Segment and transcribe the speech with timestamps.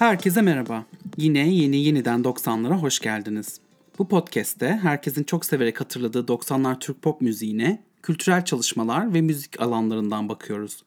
[0.00, 0.84] Herkese merhaba.
[1.16, 3.60] Yine yeni yeniden 90'lara hoş geldiniz.
[3.98, 10.28] Bu podcast'te herkesin çok severek hatırladığı 90'lar Türk pop müziğine, kültürel çalışmalar ve müzik alanlarından
[10.28, 10.82] bakıyoruz.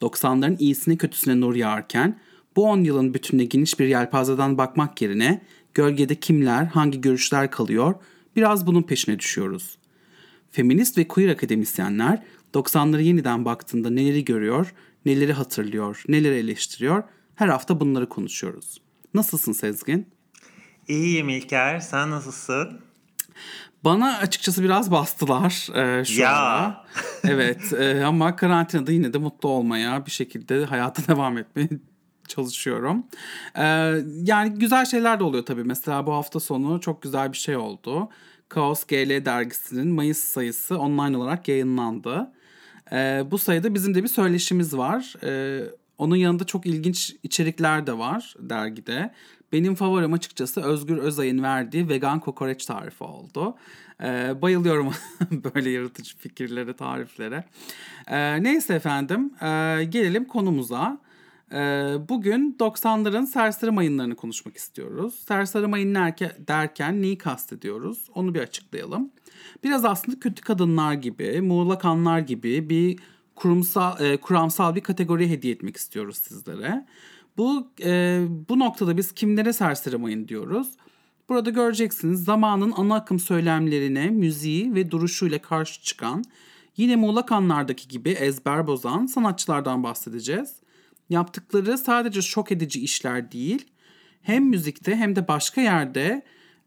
[0.00, 2.18] 90'ların iyisine kötüsüne nur yağarken
[2.56, 5.42] bu 10 yılın bütününe geniş bir yelpazeden bakmak yerine
[5.74, 7.94] gölgede kimler, hangi görüşler kalıyor
[8.36, 9.78] biraz bunun peşine düşüyoruz.
[10.50, 12.22] Feminist ve queer akademisyenler
[12.54, 14.74] 90'ları yeniden baktığında neleri görüyor,
[15.06, 17.02] neleri hatırlıyor, neleri eleştiriyor
[17.34, 18.80] her hafta bunları konuşuyoruz.
[19.14, 20.08] Nasılsın Sezgin?
[20.88, 21.80] İyiyim İlker.
[21.80, 22.80] Sen nasılsın?
[23.84, 26.36] Bana açıkçası biraz bastılar e, şu ya.
[26.36, 26.84] ara.
[27.24, 31.68] Evet e, ama karantinada yine de mutlu olmaya bir şekilde hayata devam etmeye
[32.28, 33.06] çalışıyorum.
[33.54, 33.64] E,
[34.22, 35.64] yani güzel şeyler de oluyor tabii.
[35.64, 38.08] Mesela bu hafta sonu çok güzel bir şey oldu.
[38.48, 42.32] Kaos GL dergisinin Mayıs sayısı online olarak yayınlandı.
[42.92, 45.14] E, bu sayıda bizim de bir söyleşimiz var.
[45.24, 45.62] E,
[45.98, 49.12] onun yanında çok ilginç içerikler de var dergide.
[49.52, 53.54] Benim favorim açıkçası Özgür Özay'ın verdiği vegan kokoreç tarifi oldu.
[54.02, 54.92] Ee, bayılıyorum
[55.30, 57.44] böyle yaratıcı fikirlere, tariflere.
[58.08, 60.98] Ee, neyse efendim, ee, gelelim konumuza.
[61.52, 65.14] Ee, bugün 90'ların serseri mayınlarını konuşmak istiyoruz.
[65.28, 65.94] Serseri mayın
[66.48, 68.08] derken neyi kastediyoruz?
[68.14, 69.10] Onu bir açıklayalım.
[69.64, 72.98] Biraz aslında kötü kadınlar gibi, muğlak anlar gibi bir
[73.34, 76.86] kurumsal e, kuramsal bir kategori hediye etmek istiyoruz sizlere.
[77.36, 80.68] Bu e, bu noktada biz kimlere serseri diyoruz.
[81.28, 86.24] Burada göreceksiniz zamanın ana akım söylemlerine, müziği ve duruşuyla karşı çıkan,
[86.76, 90.54] yine Muğlak Anlar'daki gibi ezber bozan sanatçılardan bahsedeceğiz.
[91.10, 93.66] Yaptıkları sadece şok edici işler değil,
[94.22, 96.22] hem müzikte hem de başka yerde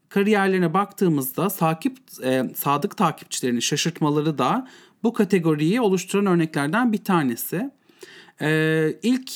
[0.08, 4.68] kariyerlerine baktığımızda sakip, e, sadık takipçilerini şaşırtmaları da
[5.06, 7.70] bu kategoriyi oluşturan örneklerden bir tanesi.
[8.40, 9.30] Ee, ilk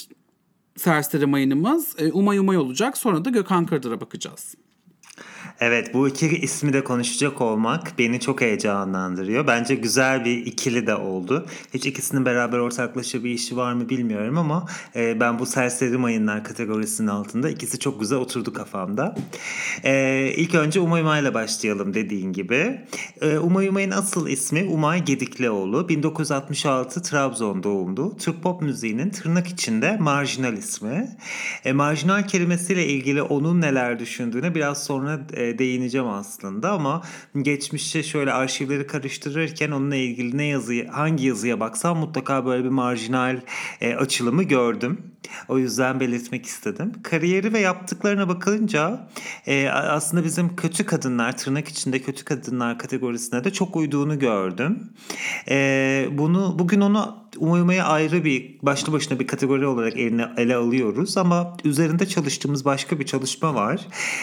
[0.77, 2.99] serseri mayınımız e, Umay Umay olacak.
[2.99, 4.55] Sonra da Gökhan Kırdır'a bakacağız.
[5.61, 9.47] Evet bu iki ismi de konuşacak olmak beni çok heyecanlandırıyor.
[9.47, 11.47] Bence güzel bir ikili de oldu.
[11.75, 14.67] Hiç ikisinin beraber ortaklaşa bir işi var mı bilmiyorum ama
[14.97, 19.17] e, ben bu serseri mayınlar kategorisinin altında ikisi çok güzel oturdu kafamda.
[19.85, 22.81] E, ilk önce Umay Umay ile başlayalım dediğin gibi.
[23.21, 25.89] E, Umay Umay'ın asıl ismi Umay Gediklioğlu.
[25.89, 28.17] 1966 Trabzon doğumlu.
[28.17, 31.17] Türk pop müziğinin tırnak içinde marjinal ismi.
[31.65, 37.03] E, marjinal kelimesiyle ilgili onun neler düşündüğüne biraz sonra e, değineceğim aslında ama
[37.43, 43.41] geçmişte şöyle arşivleri karıştırırken onunla ilgili ne yazıyı hangi yazıya baksam mutlaka böyle bir marjinal
[43.81, 44.99] e, açılımı gördüm.
[45.49, 46.93] O yüzden belirtmek istedim.
[47.03, 49.09] Kariyeri ve yaptıklarına bakılınca
[49.47, 54.91] e, aslında bizim kötü kadınlar, tırnak içinde kötü kadınlar kategorisine de çok uyduğunu gördüm.
[55.49, 61.17] E, bunu Bugün onu Umayuma'yı ayrı bir başlı başına bir kategori olarak eline, ele alıyoruz
[61.17, 63.81] ama üzerinde çalıştığımız başka bir çalışma var.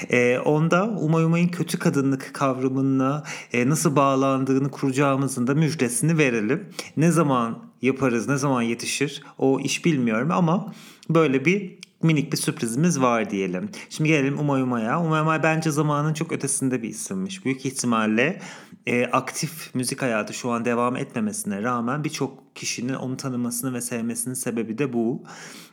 [0.09, 0.85] E, onda
[1.17, 3.23] Umayuma'nın kötü kadınlık kavramına
[3.53, 6.69] e, nasıl bağlandığını kuracağımızın da müjdesini verelim.
[6.97, 10.73] Ne zaman yaparız, ne zaman yetişir o iş bilmiyorum ama
[11.09, 13.69] böyle bir minik bir sürprizimiz var diyelim.
[13.89, 15.01] Şimdi gelelim Umay Umay'a.
[15.01, 17.45] Umay Umay bence zamanın çok ötesinde bir isimmiş.
[17.45, 18.41] Büyük ihtimalle
[18.87, 24.33] e, aktif müzik hayatı şu an devam etmemesine rağmen birçok kişinin onu tanımasını ve sevmesinin
[24.33, 25.23] sebebi de bu.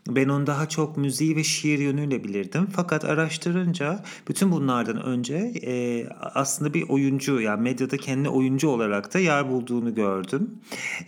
[0.08, 2.69] Ben onu daha çok müziği ve şiir yönüyle bilirdim.
[2.76, 9.19] Fakat araştırınca bütün bunlardan önce e, aslında bir oyuncu yani medyada kendi oyuncu olarak da
[9.19, 10.50] yer bulduğunu gördüm.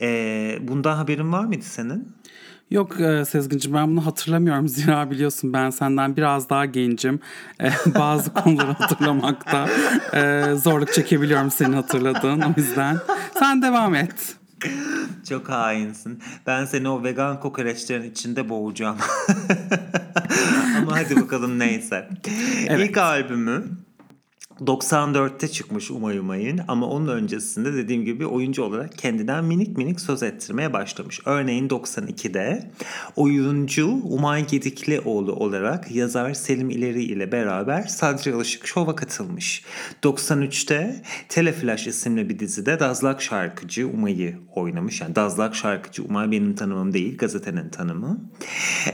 [0.01, 2.09] E, bundan haberin var mıydı senin?
[2.71, 4.69] Yok e, Sezgin'ciğim ben bunu hatırlamıyorum.
[4.77, 7.21] Zira biliyorsun ben senden biraz daha gencim.
[7.61, 9.69] E, bazı konuları hatırlamakta
[10.15, 12.41] e, zorluk çekebiliyorum senin hatırladığın.
[12.41, 12.99] O yüzden
[13.39, 14.37] sen devam et.
[15.29, 16.23] Çok hainsin.
[16.47, 18.97] Ben seni o vegan kokoreçlerin içinde boğacağım.
[20.79, 22.09] Ama hadi bakalım neyse.
[22.69, 22.89] Evet.
[22.91, 23.65] İlk albümü
[24.61, 30.23] 94'te çıkmış Umay Umay'ın ama onun öncesinde dediğim gibi oyuncu olarak kendinden minik minik söz
[30.23, 31.21] ettirmeye başlamış.
[31.25, 32.71] Örneğin 92'de
[33.17, 39.65] oyuncu Umay Gediklioğlu olarak yazar Selim İleri ile beraber Sadri Alışık Şov'a katılmış.
[40.03, 45.01] 93'te Teleflash isimli bir dizide Dazlak şarkıcı Umay'ı oynamış.
[45.01, 48.31] Yani Dazlak şarkıcı Umay benim tanımım değil gazetenin tanımı.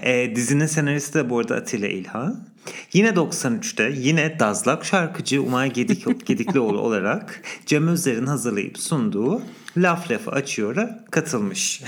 [0.02, 2.51] E, dizinin senaristi de bu arada Atilla İlhan.
[2.92, 9.42] Yine 93'te yine Dazlak şarkıcı Umay Gedik, Gediklioğlu olarak Cem Özer'in hazırlayıp sunduğu
[9.76, 11.82] Laf Lafı Açıyor'a katılmış.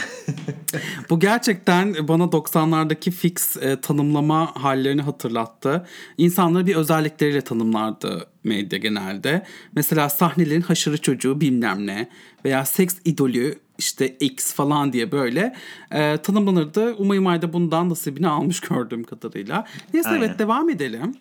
[1.10, 5.86] Bu gerçekten bana 90'lardaki fix e, tanımlama hallerini hatırlattı.
[6.18, 9.46] İnsanları bir özellikleriyle tanımlardı medya genelde.
[9.76, 12.08] Mesela sahnelerin haşırı çocuğu bilmem ne
[12.44, 15.54] veya seks idolü işte X falan diye böyle
[15.94, 16.94] e, tanımlanırdı.
[16.94, 19.64] Umayım Ay da bundan nasibini almış gördüğüm kadarıyla.
[19.94, 20.22] Neyse Aynen.
[20.22, 21.14] evet devam edelim.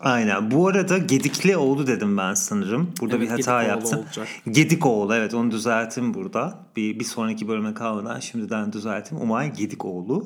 [0.00, 0.50] Aynen.
[0.50, 2.90] Bu arada Gediklioğlu dedim ben sanırım.
[3.00, 3.98] Burada Evet, bir hata Gedikoğlu yaptım.
[3.98, 4.28] olacak.
[4.50, 6.58] Gedikoğlu evet onu düzelttim burada.
[6.76, 9.20] Bir, bir sonraki bölüme kalmadan şimdiden düzelttim.
[9.20, 10.24] Umay Gedikoğlu.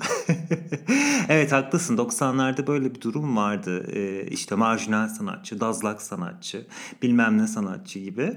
[1.29, 1.97] evet haklısın.
[1.97, 3.87] 90'larda böyle bir durum vardı.
[3.93, 6.67] Ee, işte marjinal sanatçı, dazlak sanatçı,
[7.03, 8.37] bilmem ne sanatçı gibi.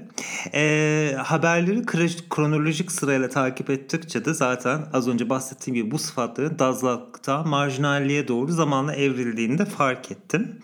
[0.54, 1.82] Ee, haberleri
[2.28, 8.52] kronolojik sırayla takip ettikçe de zaten az önce bahsettiğim gibi bu sıfatların dazlaktan marjinalliğe doğru
[8.52, 10.58] zamanla evrildiğini de fark ettim.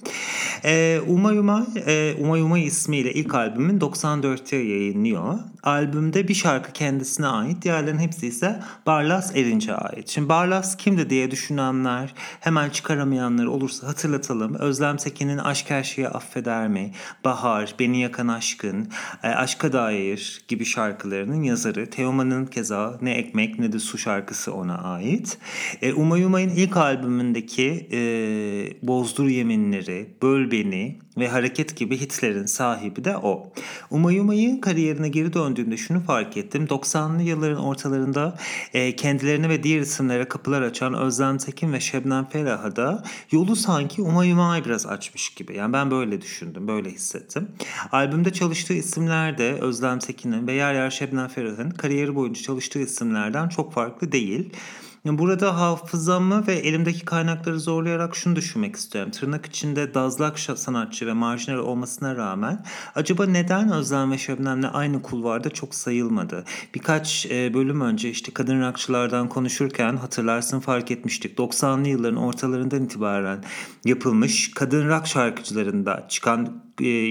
[0.64, 5.38] Ee, Umay Umay, e, Umay Umay ismiyle ilk albümün 94'te yayınlıyor.
[5.62, 10.08] Albümde bir şarkı kendisine ait, diğerlerinin hepsi ise Barlas Erinç'e ait.
[10.08, 14.54] Şimdi Barlas kimdi diye düşünenler, hemen çıkaramayanlar olursa hatırlatalım.
[14.54, 16.92] Özlem Tekin'in Aşk Her Şeyi Affeder Mi,
[17.24, 18.88] Bahar, Beni Yakan Aşkın,
[19.22, 21.90] e, Aşka Dair gibi şarkılarının yazarı.
[21.90, 25.38] Teoman'ın keza Ne Ekmek Ne de Su şarkısı ona ait.
[25.82, 27.98] E, Umay Umay'ın ilk albümündeki e,
[28.82, 33.52] Bozdur Yeminleri, Böl Beni ve Hareket gibi hitlerin sahibi de o.
[33.90, 36.64] Umay Umay'ın kariyerine geri döndüğümde şunu fark ettim.
[36.64, 38.36] 90'lı yılların ortalarında
[38.74, 44.02] e, kendilerine ve diğer isimlere kapılar açan Özlem Tekin ve Şebnem Ferah'a da yolu sanki
[44.02, 45.56] Umay Umay biraz açmış gibi.
[45.56, 47.48] Yani ben böyle düşündüm, böyle hissettim.
[47.92, 53.48] Albümde çalıştığı isimler de Özlem Tekin'in ve yer yer Şebnem Ferah'ın kariyeri boyunca çalıştığı isimlerden
[53.48, 54.50] çok farklı değil.
[55.04, 59.10] Burada hafızamı ve elimdeki kaynakları zorlayarak şunu düşünmek istiyorum.
[59.10, 62.64] Tırnak içinde dazlak sanatçı ve marjinal olmasına rağmen
[62.94, 66.44] acaba neden Özlem ve Şebnem'le aynı kulvarda çok sayılmadı?
[66.74, 71.38] Birkaç bölüm önce işte kadın rockçılardan konuşurken hatırlarsın fark etmiştik.
[71.38, 73.44] 90'lı yılların ortalarından itibaren
[73.84, 76.63] yapılmış kadın rock şarkıcılarında çıkan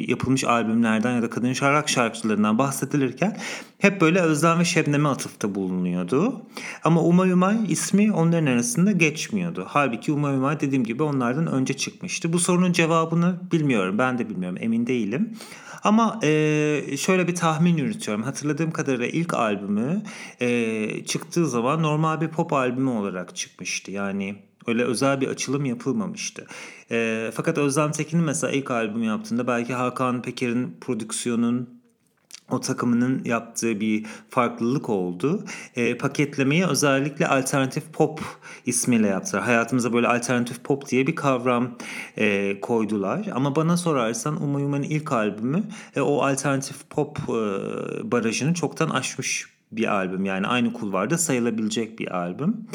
[0.07, 3.38] yapılmış albümlerden ya da kadın şarkı şarkıcılarından bahsedilirken
[3.77, 6.42] hep böyle Özlem ve Şebnem'e atıfta bulunuyordu.
[6.83, 9.65] Ama Umay Umay ismi onların arasında geçmiyordu.
[9.68, 12.33] Halbuki Umay Umay dediğim gibi onlardan önce çıkmıştı.
[12.33, 13.98] Bu sorunun cevabını bilmiyorum.
[13.98, 14.57] Ben de bilmiyorum.
[14.62, 15.38] Emin değilim.
[15.83, 18.24] Ama e, şöyle bir tahmin yürütüyorum.
[18.24, 20.01] Hatırladığım kadarıyla ilk albümü
[20.39, 23.92] e, çıktığı zaman normal bir pop albümü olarak çıkmıştı.
[23.92, 24.36] Yani
[24.68, 26.45] Öyle özel bir açılım yapılmamıştı.
[26.92, 31.83] E, fakat Özlem Tekin'in mesela ilk albüm yaptığında belki Hakan Peker'in prodüksiyonun
[32.50, 35.44] o takımının yaptığı bir farklılık oldu.
[35.75, 38.21] E, paketlemeyi özellikle alternatif pop
[38.65, 39.44] ismiyle yaptılar.
[39.44, 41.77] Hayatımıza böyle alternatif pop diye bir kavram
[42.18, 43.27] e, koydular.
[43.33, 45.63] Ama bana sorarsan Umay Umay'ın ilk albümü
[45.95, 47.31] e, o alternatif pop e,
[48.12, 50.25] barajını çoktan aşmış bir albüm.
[50.25, 52.67] Yani aynı kulvarda sayılabilecek bir albüm.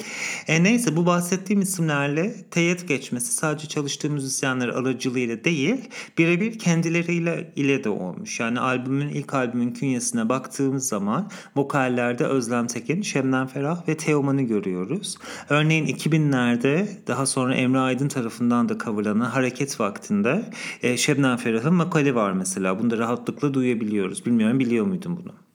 [0.48, 7.84] E neyse bu bahsettiğim isimlerle teyit geçmesi sadece çalıştığı müzisyenler aracılığıyla değil birebir kendileriyle ile
[7.84, 8.40] de olmuş.
[8.40, 15.18] Yani albümün ilk albümün künyesine baktığımız zaman vokallerde Özlem Tekin, Şebnem Ferah ve Teoman'ı görüyoruz.
[15.48, 20.50] Örneğin 2000'lerde daha sonra Emre Aydın tarafından da coverlanan Hareket Vakti'nde
[20.82, 22.78] e, Şebnem Ferah'ın vokali var mesela.
[22.78, 24.26] Bunu da rahatlıkla duyabiliyoruz.
[24.26, 25.47] Bilmiyorum biliyor muydun bunu?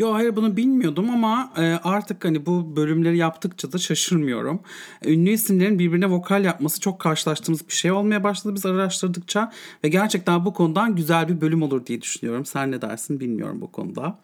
[0.00, 4.60] Yo hayır bunu bilmiyordum ama e, artık hani bu bölümleri yaptıkça da şaşırmıyorum.
[5.04, 9.52] Ünlü isimlerin birbirine vokal yapması çok karşılaştığımız bir şey olmaya başladı biz araştırdıkça
[9.84, 12.46] ve gerçekten bu konudan güzel bir bölüm olur diye düşünüyorum.
[12.46, 14.18] Sen ne dersin bilmiyorum bu konuda.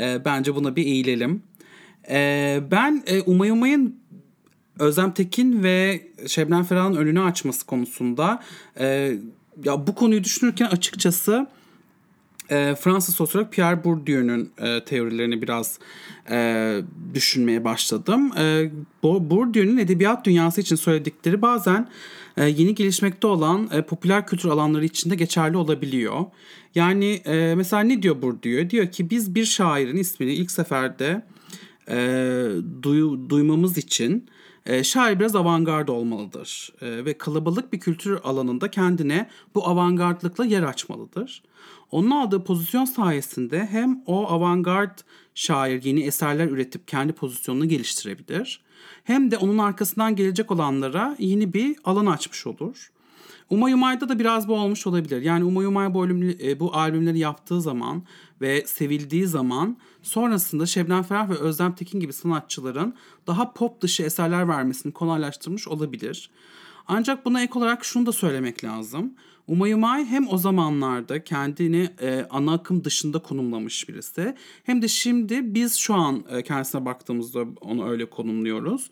[0.00, 1.42] E, bence buna bir eğilelim.
[2.10, 3.96] E, ben e, Umay Umay'ın
[4.78, 8.42] Özlem Tekin ve Şebnem Ferah'ın önünü açması konusunda
[8.80, 9.16] e,
[9.64, 11.46] ya bu konuyu düşünürken açıkçası
[12.50, 15.78] e, Fransız sosyolog Pierre Bourdieu'nun e, teorilerini biraz
[16.30, 16.80] e,
[17.14, 18.32] düşünmeye başladım.
[18.38, 18.70] E,
[19.02, 21.88] Bourdieu'nun edebiyat dünyası için söyledikleri bazen
[22.36, 26.24] e, yeni gelişmekte olan e, popüler kültür alanları içinde geçerli olabiliyor.
[26.74, 28.70] Yani e, mesela ne diyor Bourdieu?
[28.70, 31.22] Diyor ki biz bir şairin ismini ilk seferde
[31.90, 31.96] e,
[32.82, 34.28] duy, duymamız için
[34.66, 40.62] e, şair biraz avantgard olmalıdır e, ve kalabalık bir kültür alanında kendine bu avantgardlıkla yer
[40.62, 41.42] açmalıdır.
[41.90, 44.98] Onun aldığı pozisyon sayesinde hem o avantgard
[45.34, 48.60] şair yeni eserler üretip kendi pozisyonunu geliştirebilir
[49.04, 52.90] hem de onun arkasından gelecek olanlara yeni bir alan açmış olur.
[53.50, 55.22] Umay Umay'da da biraz bu olmuş olabilir.
[55.22, 58.02] Yani Umay Umay bu, albüm, bu albümleri yaptığı zaman
[58.40, 62.94] ve sevildiği zaman sonrasında Şebnem Ferah ve Özlem Tekin gibi sanatçıların
[63.26, 66.30] daha pop dışı eserler vermesini kolaylaştırmış olabilir.
[66.88, 69.12] Ancak buna ek olarak şunu da söylemek lazım.
[69.48, 75.54] Umay Umay hem o zamanlarda kendini e, ana akım dışında konumlamış birisi hem de şimdi
[75.54, 78.90] biz şu an e, kendisine baktığımızda onu öyle konumluyoruz.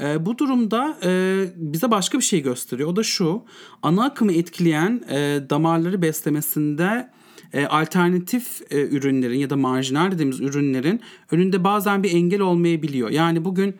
[0.00, 2.88] E, bu durumda e, bize başka bir şey gösteriyor.
[2.88, 3.42] O da şu
[3.82, 7.10] ana akımı etkileyen e, damarları beslemesinde
[7.52, 13.10] e, alternatif e, ürünlerin ya da marjinal dediğimiz ürünlerin önünde bazen bir engel olmayabiliyor.
[13.10, 13.74] Yani bugün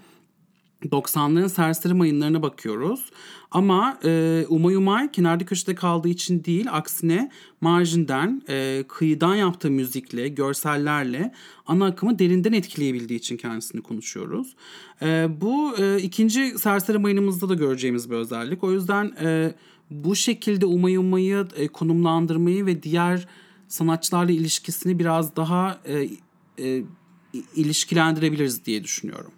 [0.93, 3.11] 90'ların serseri mayınlarına bakıyoruz.
[3.51, 10.29] Ama e, Umay Umay kenarda köşede kaldığı için değil aksine marjinden, e, kıyıdan yaptığı müzikle,
[10.29, 11.35] görsellerle
[11.67, 14.57] ana akımı derinden etkileyebildiği için kendisini konuşuyoruz.
[15.03, 18.65] E, bu e, ikinci serseri mayınımızda da göreceğimiz bir özellik.
[18.65, 19.55] O yüzden e,
[19.91, 23.29] bu şekilde Umay Umay'ı e, konumlandırmayı ve diğer
[23.69, 26.09] sanatçılarla ilişkisini biraz daha e,
[26.65, 26.83] e,
[27.57, 29.33] ilişkilendirebiliriz diye düşünüyorum.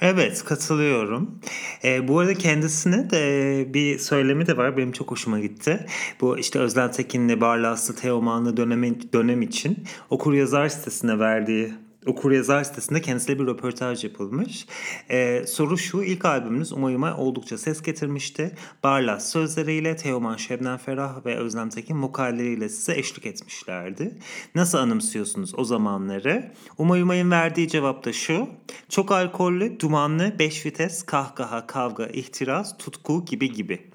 [0.00, 1.40] Evet katılıyorum.
[1.84, 4.76] E, bu arada kendisine de bir söylemi de var.
[4.76, 5.86] Benim çok hoşuma gitti.
[6.20, 11.72] Bu işte Özlem Tekin'le Barlaslı Teomanlı dönemi, dönem için okur yazar sitesine verdiği
[12.06, 14.66] Okur yazar sitesinde kendisiyle bir röportaj yapılmış.
[15.10, 18.54] Ee, soru şu, ilk albümünüz Umayım'a oldukça ses getirmişti.
[18.82, 24.18] Barlas sözleriyle Teoman Şebnem Ferah ve Özlem Tekin vokalleriyle size eşlik etmişlerdi.
[24.54, 26.52] Nasıl anımsıyorsunuz o zamanları?
[26.78, 28.48] Umayım'ın verdiği cevap da şu,
[28.88, 33.90] çok alkollü, dumanlı, beş vites, kahkaha, kavga, ihtiras, tutku gibi gibi.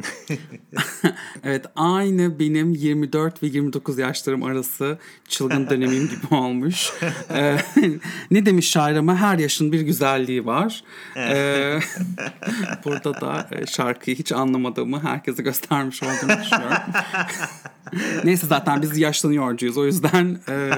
[1.44, 6.92] evet aynı benim 24 ve 29 yaşlarım arası çılgın dönemim gibi olmuş.
[8.32, 10.84] Ne demiş şair ama her yaşın bir güzelliği var.
[11.18, 11.80] Ee,
[12.86, 16.78] burada da e, şarkıyı hiç anlamadığımı herkese göstermiş olduğumu düşünüyorum.
[18.24, 19.78] Neyse zaten biz yaşlanıyorcuyuz.
[19.78, 20.72] O yüzden e,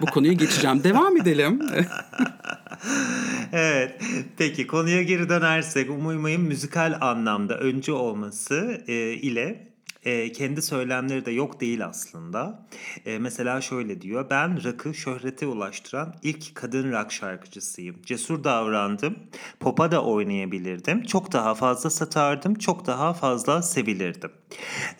[0.00, 0.84] bu konuyu geçeceğim.
[0.84, 1.60] Devam edelim.
[3.52, 4.00] evet.
[4.38, 9.75] Peki konuya geri dönersek Umuymay'ın müzikal anlamda öncü olması e, ile
[10.06, 12.66] e, kendi söylemleri de yok değil aslında.
[13.06, 14.26] E, mesela şöyle diyor.
[14.30, 17.96] Ben rock'ı şöhrete ulaştıran ilk kadın rock şarkıcısıyım.
[18.02, 19.16] Cesur davrandım.
[19.60, 21.02] Pop'a da oynayabilirdim.
[21.02, 22.54] Çok daha fazla satardım.
[22.54, 24.30] Çok daha fazla sevilirdim.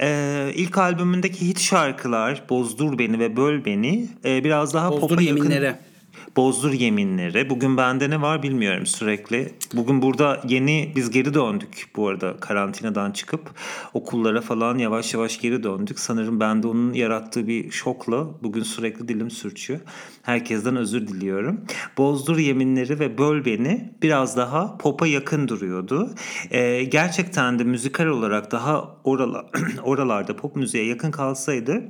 [0.00, 5.50] E, ilk albümündeki hit şarkılar Bozdur Beni ve Böl Beni e, biraz daha pop'a yakın
[6.36, 7.50] bozdur yeminleri.
[7.50, 9.52] Bugün bende ne var bilmiyorum sürekli.
[9.72, 13.50] Bugün burada yeni biz geri döndük bu arada karantinadan çıkıp
[13.94, 15.98] okullara falan yavaş yavaş geri döndük.
[15.98, 19.80] Sanırım bende onun yarattığı bir şokla bugün sürekli dilim sürçüyor.
[20.22, 21.60] Herkesten özür diliyorum.
[21.98, 26.14] Bozdur yeminleri ve böl beni biraz daha pop'a yakın duruyordu.
[26.50, 29.46] Ee, gerçekten de müzikal olarak daha orala,
[29.82, 31.82] oralarda pop müziğe yakın kalsaydı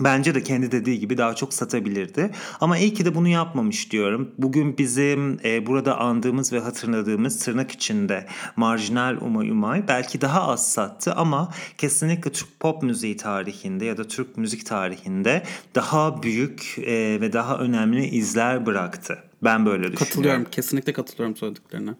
[0.00, 2.30] Bence de kendi dediği gibi daha çok satabilirdi.
[2.60, 4.30] Ama iyi ki de bunu yapmamış diyorum.
[4.38, 8.26] Bugün bizim e, burada andığımız ve hatırladığımız tırnak içinde
[8.56, 14.04] marjinal Umay Umay belki daha az sattı ama kesinlikle Türk pop müziği tarihinde ya da
[14.04, 15.42] Türk müzik tarihinde
[15.74, 19.18] daha büyük e, ve daha önemli izler bıraktı.
[19.42, 20.08] Ben böyle düşünüyorum.
[20.08, 20.44] Katılıyorum.
[20.50, 21.94] Kesinlikle katılıyorum söylediklerine.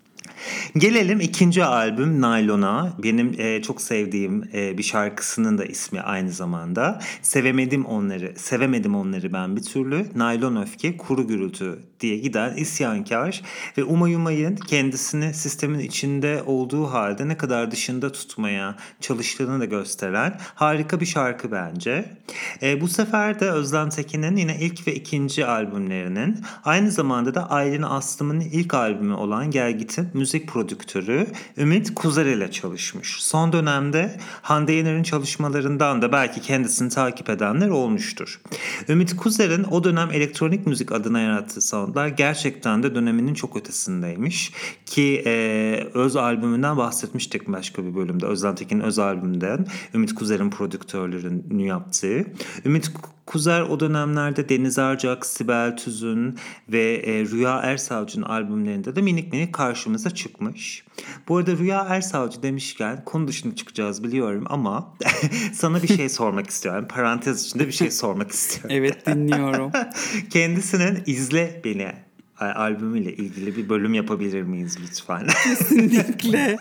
[0.76, 2.92] Gelelim ikinci albüm Naylon'a.
[3.02, 7.00] Benim e, çok sevdiğim e, bir şarkısının da ismi aynı zamanda.
[7.22, 10.06] Sevemedim onları, sevemedim onları ben bir türlü.
[10.14, 13.42] Naylon öfke, kuru gürültü diye giden isyankar
[13.78, 21.00] ve Umayumay'ın kendisini sistemin içinde olduğu halde ne kadar dışında tutmaya çalıştığını da gösteren harika
[21.00, 22.18] bir şarkı bence.
[22.62, 27.82] E, bu sefer de Özlem Tekin'in yine ilk ve ikinci albümlerinin aynı zamanda da Aylin
[27.82, 33.16] Aslım'ın ilk albümü olan Gelgit'in müzik prodüktörü Ümit Kuzer ile çalışmış.
[33.20, 38.40] Son dönemde Hande Yener'in çalışmalarından da belki kendisini takip edenler olmuştur.
[38.88, 44.52] Ümit Kuzer'in o dönem elektronik müzik adına yarattığı soundlar gerçekten de döneminin çok ötesindeymiş.
[44.86, 48.26] Ki e, öz albümünden bahsetmiştik başka bir bölümde.
[48.26, 52.24] Özlem Tekin'in öz albümünden Ümit Kuzer'in prodüktörlüğünü yaptığı.
[52.64, 52.90] Ümit
[53.28, 59.52] Kuzer o dönemlerde Deniz Arcak, Sibel Tüzün ve e, Rüya Ersavcı'nın albümlerinde de minik minik
[59.52, 60.84] karşımıza çıkmış.
[61.28, 64.94] Bu arada Rüya Ersavcı demişken konu dışına çıkacağız biliyorum ama
[65.52, 66.86] sana bir şey sormak istiyorum.
[66.88, 68.70] Parantez içinde bir şey sormak istiyorum.
[68.72, 69.72] evet dinliyorum.
[70.30, 72.07] Kendisinin izle beni
[72.40, 75.26] albümüyle ilgili bir bölüm yapabilir miyiz lütfen?
[75.44, 76.58] Kesinlikle.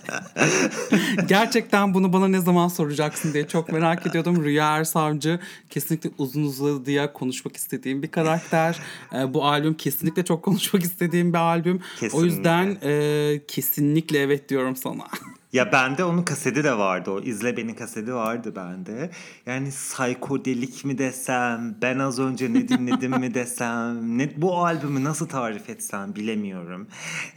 [1.28, 4.44] Gerçekten bunu bana ne zaman soracaksın diye çok merak ediyordum.
[4.44, 8.80] Rüya Ersavcı kesinlikle uzun uzadıya konuşmak istediğim bir karakter.
[9.14, 11.80] E, bu albüm kesinlikle çok konuşmak istediğim bir albüm.
[12.00, 12.18] Kesinlikle.
[12.18, 15.08] O yüzden e, kesinlikle evet diyorum sana.
[15.54, 17.22] Ya bende onun kaseti de vardı o.
[17.22, 19.10] İzle Beni kaseti vardı bende.
[19.46, 25.28] Yani psikodelik mi desem, ben az önce ne dinledim mi desem, ne, bu albümü nasıl
[25.28, 26.88] tarif etsem bilemiyorum.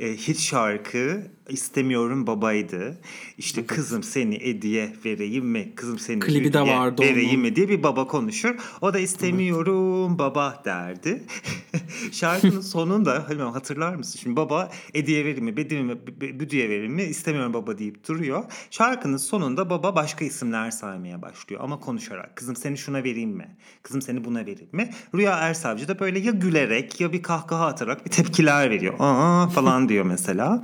[0.00, 2.98] E, hit şarkı istemiyorum babaydı.
[3.38, 5.72] İşte kızım seni Edi'ye vereyim mi?
[5.76, 7.40] Kızım seni Klibi de vardı vereyim onun.
[7.40, 8.54] mi diye bir baba konuşur.
[8.80, 11.22] O da istemiyorum baba derdi.
[12.12, 14.18] Şarkının sonunda hani hatırlar mısın?
[14.22, 17.02] Şimdi baba Edi'ye verir mi, Bedi mi, Büdü'ye verir mi?
[17.02, 18.44] İstemiyorum baba deyip duruyor.
[18.70, 22.36] Şarkının sonunda baba başka isimler saymaya başlıyor ama konuşarak.
[22.36, 23.56] Kızım seni şuna vereyim mi?
[23.82, 24.90] Kızım seni buna vereyim mi?
[25.14, 28.94] Rüya Ersavcı da böyle ya gülerek ya bir kahkaha atarak bir tepkiler veriyor.
[28.98, 30.62] Aa falan diyor mesela.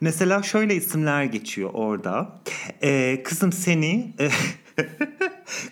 [0.00, 2.40] Mesela şöyle isimler geçiyor orada.
[2.82, 4.14] Ee, kızım seni...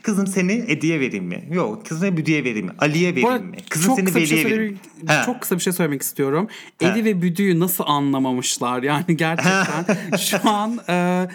[0.07, 1.49] Kızım seni Edi'ye vereyim mi?
[1.51, 1.87] Yok.
[1.87, 2.73] Kızım Büdü'ye vereyim mi?
[2.79, 3.57] Ali'ye vereyim mi?
[3.71, 4.73] Kızım seni şey Veli'ye söyle- vereyim
[5.03, 5.09] mi?
[5.27, 6.49] Çok kısa bir şey söylemek istiyorum.
[6.81, 8.83] Edi ve Büdü'yü nasıl anlamamışlar?
[8.83, 11.29] Yani gerçekten şu an e,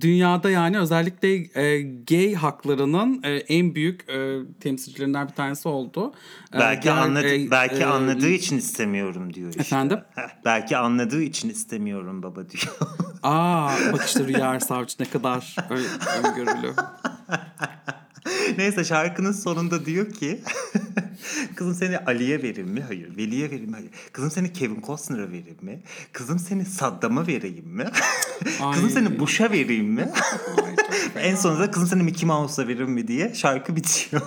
[0.00, 6.12] dünyada yani özellikle e, gay haklarının e, en büyük e, temsilcilerinden bir tanesi oldu.
[6.54, 9.60] E, Belki diğer, anladı, e, belki e, anladığı için istemiyorum diyor işte.
[9.60, 9.98] Efendim?
[10.44, 12.76] Belki anladığı için istemiyorum baba diyor.
[13.22, 15.56] Aa bak işte Rüya Ersavcı ne kadar
[16.24, 16.72] öngörülü.
[18.58, 20.40] Neyse şarkının sonunda diyor ki
[21.56, 22.80] Kızım seni Ali'ye vereyim mi?
[22.80, 23.16] Hayır.
[23.16, 23.76] Veli'ye vereyim mi?
[23.76, 23.90] Hayır.
[24.12, 25.80] Kızım seni Kevin Costner'a vereyim mi?
[26.12, 27.84] Kızım seni Saddam'a vereyim mi?
[28.74, 30.08] kızım seni Bush'a vereyim mi?
[31.18, 34.22] en sonunda kızım seni Mickey Mouse'a veririm mi diye şarkı bitiyor.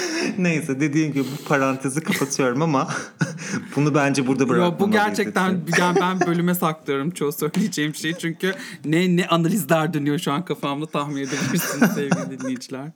[0.38, 2.88] Neyse dediğim gibi bu parantezi kapatıyorum ama
[3.76, 4.80] bunu bence burada bırakmamalıyız.
[4.80, 10.32] bu gerçekten yani ben bölüme saklıyorum çoğu söyleyeceğim şeyi çünkü ne ne analizler dönüyor şu
[10.32, 12.90] an kafamda tahmin edebilirsiniz sevgili dinleyiciler.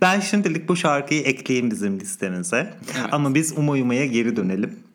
[0.00, 2.74] Ben şimdilik bu şarkıyı ekleyeyim bizim listemize.
[3.12, 4.87] Ama biz Uma Uma'ya geri dönelim.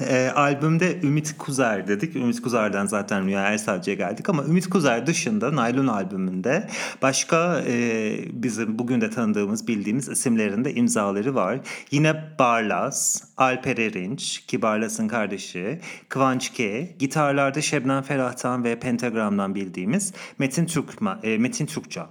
[0.00, 2.16] Ee, albümde Ümit Kuzer dedik.
[2.16, 6.68] Ümit Kuzer'den zaten Rüya Ersavcı'ya geldik ama Ümit Kuzer dışında Naylon albümünde
[7.02, 11.60] başka e, bizim bugün de tanıdığımız bildiğimiz isimlerinde imzaları var.
[11.90, 20.12] Yine Barlas, Alper Erinç ki Barlas'ın kardeşi, Kıvanç K, gitarlarda Şebnem Ferah'tan ve Pentagram'dan bildiğimiz
[20.38, 22.08] Metin Türkma, e, Metin Türkcan.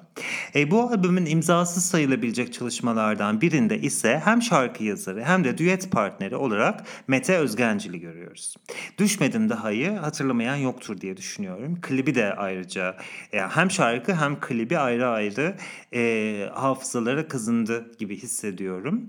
[0.55, 6.35] E, bu albümün imzasız sayılabilecek çalışmalardan birinde ise hem şarkı yazarı hem de düet partneri
[6.35, 8.55] olarak Mete Özgencil'i görüyoruz.
[8.97, 11.81] Düşmedim daha'yı hatırlamayan yoktur diye düşünüyorum.
[11.81, 12.97] Klibi de ayrıca
[13.33, 15.55] e, hem şarkı hem klibi ayrı ayrı
[15.93, 19.01] e, hafızalara kazındı gibi hissediyorum.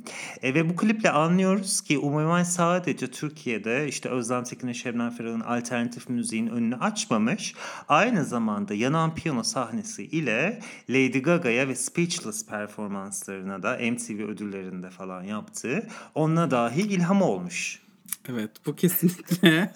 [0.42, 6.08] E, ve bu kliple anlıyoruz ki Umay sadece Türkiye'de işte Özlem Tekin'in Şebnem Ferah'ın alternatif
[6.08, 7.54] müziğin önünü açmamış.
[7.88, 10.60] Aynı zamanda yanan piyano sahnesi ile
[10.90, 17.82] Lady Gaga'ya ve Speechless performanslarına da MTV ödüllerinde falan yaptığı onunla dahi ilham olmuş.
[18.28, 19.72] Evet bu kesinlikle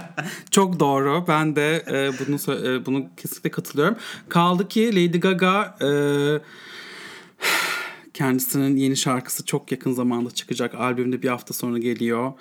[0.50, 1.24] çok doğru.
[1.28, 3.96] Ben de e, bunu e, bunu kesinlikle katılıyorum.
[4.28, 5.88] Kaldı ki Lady Gaga e,
[8.14, 10.74] kendisinin yeni şarkısı çok yakın zamanda çıkacak.
[10.74, 12.32] Albümde bir hafta sonra geliyor.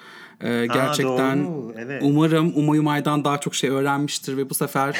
[0.42, 2.02] E, gerçekten doğru, evet.
[2.06, 4.98] umarım Umay Umay'dan daha çok şey öğrenmiştir ve bu sefer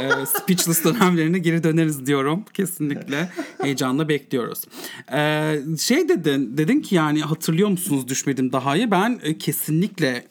[0.00, 2.44] e, Speechless dönemlerine geri döneriz diyorum.
[2.54, 3.28] Kesinlikle
[3.62, 4.64] heyecanla bekliyoruz.
[5.12, 8.90] E, şey dedin, dedin ki yani hatırlıyor musunuz Düşmedim Daha'yı?
[8.90, 10.24] Ben e, kesinlikle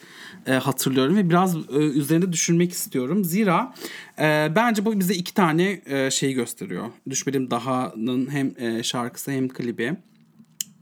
[0.48, 3.26] e, hatırlıyorum ve biraz e, üzerinde düşünmek istiyorum.
[3.26, 3.74] Zira
[4.20, 6.86] e, bence bu bize iki tane e, şey gösteriyor.
[7.10, 9.98] Düşmedim Daha'nın hem e, şarkısı hem klibi.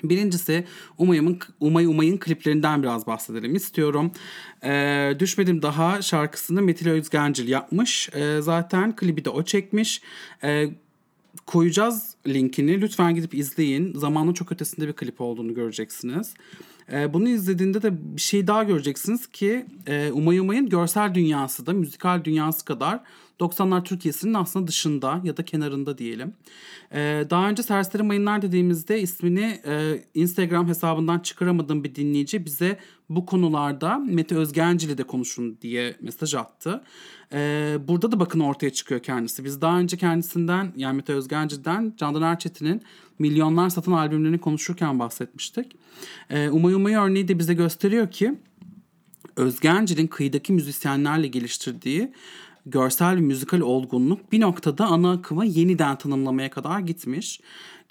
[0.04, 0.65] Birincisi
[0.97, 4.12] Umay'ın Umay Umay'ın kliplerinden biraz bahsedelim istiyorum.
[4.63, 8.10] Ee, Düşmedim Daha şarkısını Metin Özgencil yapmış.
[8.13, 10.01] Ee, zaten klibi de o çekmiş.
[10.43, 10.69] Ee,
[11.45, 12.82] koyacağız linkini.
[12.82, 13.93] Lütfen gidip izleyin.
[13.95, 16.34] Zamanın çok ötesinde bir klip olduğunu göreceksiniz.
[16.91, 21.73] Ee, bunu izlediğinde de bir şey daha göreceksiniz ki e, Umay Umay'ın görsel dünyası da
[21.73, 22.99] müzikal dünyası kadar
[23.39, 26.33] 90'lar Türkiye'sinin aslında dışında ya da kenarında diyelim.
[26.91, 33.25] Ee, daha önce Serseri Mayınlar dediğimizde ismini e, Instagram hesabından çıkaramadığım bir dinleyici bize bu
[33.25, 36.83] konularda Mete Özgencil de konuşun diye mesaj attı.
[37.33, 39.45] Ee, burada da bakın ortaya çıkıyor kendisi.
[39.45, 42.81] Biz daha önce kendisinden yani Mete Özgencil'den Candan Erçetin'in
[43.19, 45.75] milyonlar satan albümlerini konuşurken bahsetmiştik.
[46.29, 48.35] Ee, Umay Umay örneği de bize gösteriyor ki
[49.35, 52.11] Özgencil'in kıyıdaki müzisyenlerle geliştirdiği
[52.65, 57.39] görsel ve müzikal olgunluk bir noktada ana akımı yeniden tanımlamaya kadar gitmiş.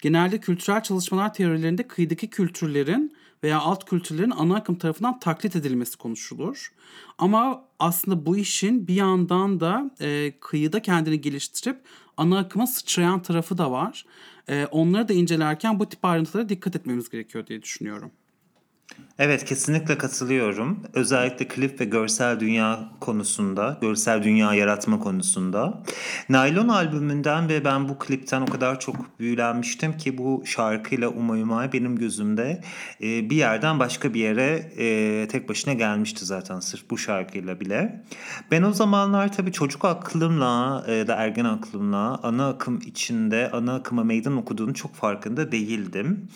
[0.01, 6.73] Genelde kültürel çalışmalar teorilerinde kıyıdaki kültürlerin veya alt kültürlerin ana akım tarafından taklit edilmesi konuşulur.
[7.17, 11.81] Ama aslında bu işin bir yandan da e, kıyıda kendini geliştirip
[12.17, 14.05] ana akıma sıçrayan tarafı da var.
[14.49, 18.11] E, onları da incelerken bu tip ayrıntılara dikkat etmemiz gerekiyor diye düşünüyorum.
[19.19, 20.79] Evet kesinlikle katılıyorum.
[20.93, 25.83] Özellikle klip ve görsel dünya konusunda, görsel dünya yaratma konusunda.
[26.29, 31.95] Naylon albümünden ve ben bu klipten o kadar çok büyülenmiştim ki bu şarkıyla Umayumay benim
[31.95, 32.61] gözümde
[33.01, 38.03] e, bir yerden başka bir yere e, tek başına gelmişti zaten sırf bu şarkıyla bile.
[38.51, 44.03] Ben o zamanlar tabii çocuk aklımla e, da ergen aklımla ana akım içinde ana akıma
[44.03, 46.29] meydan okuduğunu çok farkında değildim.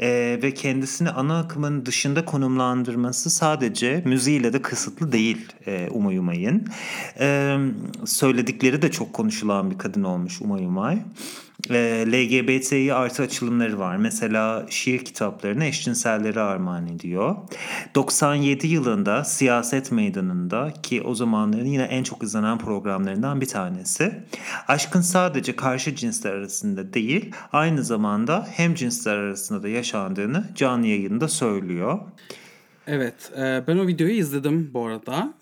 [0.00, 1.93] E, ve kendisini ana akımın dışında
[2.24, 6.66] konumlandırması sadece müziğiyle de kısıtlı değil e, Umay Umay'ın.
[7.20, 7.56] E,
[8.04, 10.98] söyledikleri de çok konuşulan bir kadın olmuş Umay Umay
[11.70, 13.96] e, LGBTİ artı açılımları var.
[13.96, 17.36] Mesela şiir kitaplarını eşcinselleri armağan ediyor.
[17.94, 24.12] 97 yılında siyaset meydanında ki o zamanların yine en çok izlenen programlarından bir tanesi.
[24.68, 31.28] Aşkın sadece karşı cinsler arasında değil aynı zamanda hem cinsler arasında da yaşandığını canlı yayında
[31.28, 31.98] söylüyor.
[32.86, 35.34] Evet, ben o videoyu izledim bu arada.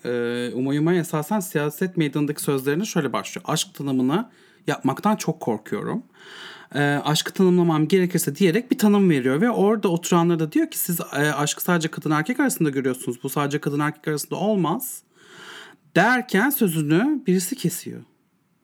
[0.53, 3.45] Umayumay esasen siyaset meydanındaki sözlerine şöyle başlıyor.
[3.47, 4.29] Aşk tanımını
[4.67, 6.03] yapmaktan çok korkuyorum.
[6.75, 10.99] E, aşkı tanımlamam gerekirse diyerek bir tanım veriyor ve orada oturanlara da diyor ki siz
[10.99, 13.23] e, aşkı sadece kadın erkek arasında görüyorsunuz.
[13.23, 15.03] Bu sadece kadın erkek arasında olmaz.
[15.95, 18.01] Derken sözünü birisi kesiyor.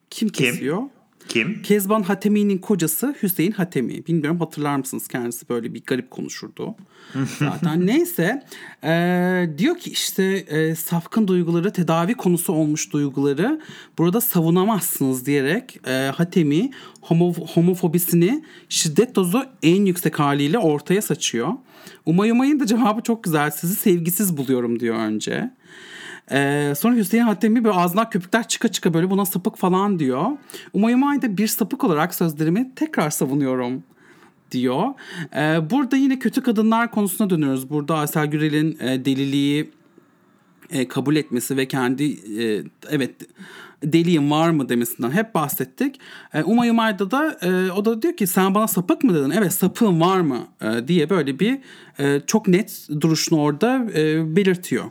[0.09, 0.77] Kim kesiyor?
[0.77, 0.89] Kim?
[1.29, 1.61] Kim?
[1.61, 4.07] Kezban Hatemi'nin kocası Hüseyin Hatemi.
[4.07, 6.75] Bilmiyorum hatırlar mısınız kendisi böyle bir garip konuşurdu.
[7.39, 8.43] Zaten neyse
[8.83, 13.61] e, diyor ki işte e, safkın duyguları tedavi konusu olmuş duyguları
[13.97, 21.53] burada savunamazsınız diyerek e, Hatemi homo, homofobisini şiddet dozu en yüksek haliyle ortaya saçıyor.
[22.05, 23.51] Umay Umay'ın da cevabı çok güzel.
[23.51, 25.51] Sizi sevgisiz buluyorum diyor önce.
[26.31, 30.25] Ee, sonra Hüseyin Hatemi böyle ağzından köpükler çıka çıka böyle buna sapık falan diyor.
[30.73, 33.83] Umayım Ayda bir sapık olarak sözlerimi tekrar savunuyorum
[34.51, 34.85] diyor.
[35.35, 37.69] Ee, burada yine kötü kadınlar konusuna dönüyoruz.
[37.69, 39.71] Burada Aysel Gürel'in e, deliliği
[40.69, 42.03] e, kabul etmesi ve kendi
[42.43, 43.15] e, evet
[43.83, 45.99] deliyim var mı demesinden hep bahsettik.
[46.33, 49.29] E, Umayım Ayda da e, o da diyor ki sen bana sapık mı dedin?
[49.29, 50.39] Evet sapığım var mı?
[50.61, 51.59] E, diye böyle bir
[51.99, 54.85] e, çok net duruşunu orada e, belirtiyor.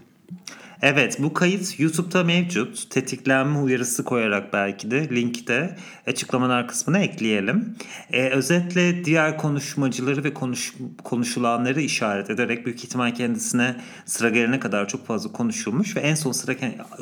[0.83, 2.91] Evet bu kayıt YouTube'da mevcut.
[2.91, 7.77] Tetiklenme uyarısı koyarak belki de linkte açıklamalar kısmına ekleyelim.
[8.12, 14.88] Ee, özetle diğer konuşmacıları ve konuş, konuşulanları işaret ederek büyük ihtimal kendisine sıra gelene kadar
[14.88, 16.55] çok fazla konuşulmuş ve en son sıra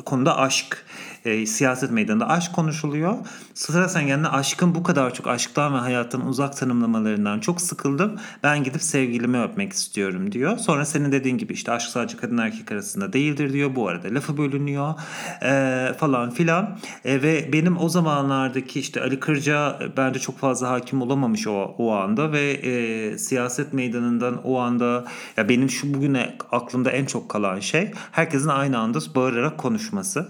[0.05, 0.85] konuda aşk
[1.27, 3.15] e, siyaset meydanında aşk konuşuluyor.
[3.53, 8.19] Sıra sen kendine aşkın bu kadar çok aşktan ve hayattan uzak tanımlamalarından çok sıkıldım.
[8.43, 10.57] Ben gidip sevgilimi öpmek istiyorum diyor.
[10.57, 13.75] Sonra senin dediğin gibi işte aşk sadece kadın erkek arasında değildir diyor.
[13.75, 14.93] Bu arada lafı bölünüyor
[15.43, 16.79] e, falan filan.
[17.05, 21.93] E, ve benim o zamanlardaki işte Ali Kırca bence çok fazla hakim olamamış o, o
[21.93, 25.05] anda ve e, siyaset meydanından o anda
[25.37, 30.27] ya benim şu bugüne aklımda en çok kalan şey herkesin aynı anda bağırarak konuşması.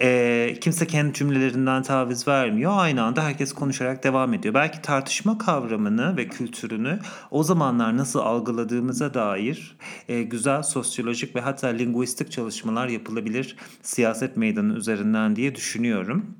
[0.00, 2.72] E, kimse kendi cümlelerinden taviz vermiyor.
[2.74, 4.54] Aynı anda herkes konuşarak devam ediyor.
[4.54, 6.98] Belki tartışma kavramını ve kültürünü
[7.30, 9.76] o zamanlar nasıl algıladığımıza dair
[10.08, 16.34] e, güzel sosyolojik ve hatta linguistik çalışmalar yapılabilir siyaset meydanı üzerinden diye düşünüyorum.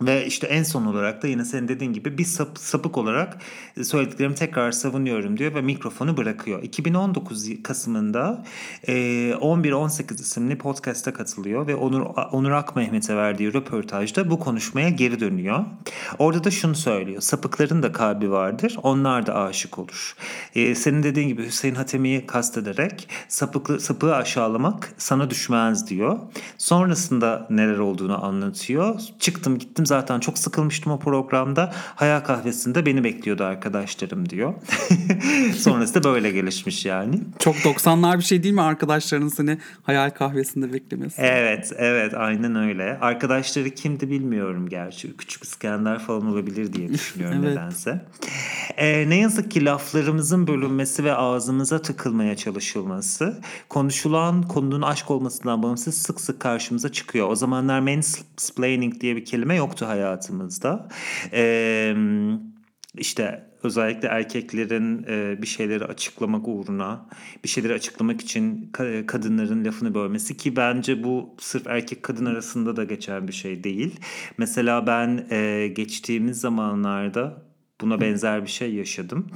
[0.00, 3.38] Ve işte en son olarak da yine senin dediğin gibi bir sap, sapık olarak
[3.82, 6.62] söylediklerimi tekrar savunuyorum diyor ve mikrofonu bırakıyor.
[6.62, 8.44] 2019 Kasım'ında
[8.86, 8.92] e,
[9.32, 15.64] 11-18 isimli podcast'a katılıyor ve Onur, Onur Akmehmet'e verdiği röportajda bu konuşmaya geri dönüyor.
[16.18, 17.20] Orada da şunu söylüyor.
[17.20, 18.76] Sapıkların da kalbi vardır.
[18.82, 20.16] Onlar da aşık olur.
[20.54, 26.18] E, senin dediğin gibi Hüseyin Hatemi'yi kastederek sapıklı, sapığı aşağılamak sana düşmez diyor.
[26.58, 29.00] Sonrasında neler olduğunu anlatıyor.
[29.18, 31.72] Çıktım gittim zaten çok sıkılmıştım o programda.
[31.74, 34.54] Hayal kahvesinde beni bekliyordu arkadaşlarım diyor.
[35.58, 37.20] Sonrası da böyle gelişmiş yani.
[37.38, 41.22] Çok 90'lar bir şey değil mi arkadaşların seni hayal kahvesinde beklemesi?
[41.22, 42.98] Evet evet aynen öyle.
[43.00, 45.16] Arkadaşları kimdi bilmiyorum gerçi.
[45.16, 47.56] Küçük İskender falan olabilir diye düşünüyorum evet.
[47.56, 48.04] nedense.
[48.76, 55.98] Ee, ne yazık ki laflarımızın bölünmesi ve ağzımıza tıkılmaya çalışılması konuşulan konunun aşk olmasından bağımsız
[55.98, 57.28] sık sık karşımıza çıkıyor.
[57.28, 60.88] O zamanlar mansplaining diye bir kelime yok yoktu hayatımızda.
[61.32, 61.94] Ee,
[62.94, 67.06] işte özellikle erkeklerin e, bir şeyleri açıklamak uğruna
[67.44, 68.72] bir şeyleri açıklamak için
[69.06, 74.00] kadınların lafını bölmesi ki bence bu sırf erkek kadın arasında da geçen bir şey değil.
[74.38, 77.45] Mesela ben e, geçtiğimiz zamanlarda
[77.80, 79.26] Buna benzer bir şey yaşadım.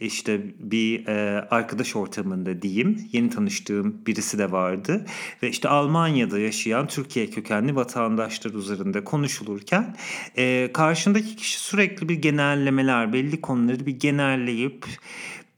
[0.00, 5.06] İşte bir e, arkadaş ortamında diyeyim yeni tanıştığım birisi de vardı.
[5.42, 9.96] Ve işte Almanya'da yaşayan Türkiye kökenli vatandaşlar üzerinde konuşulurken
[10.36, 14.86] e, karşındaki kişi sürekli bir genellemeler belli konuları bir genelleyip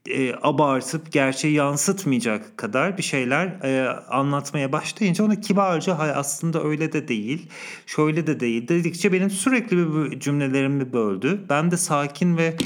[0.08, 6.92] e, abartıp gerçeği yansıtmayacak kadar bir şeyler e, anlatmaya başlayınca ona kibarca hay aslında öyle
[6.92, 7.48] de değil,
[7.86, 11.40] şöyle de değil dedikçe benim sürekli bir cümlelerimi böldü.
[11.48, 12.56] Ben de sakin ve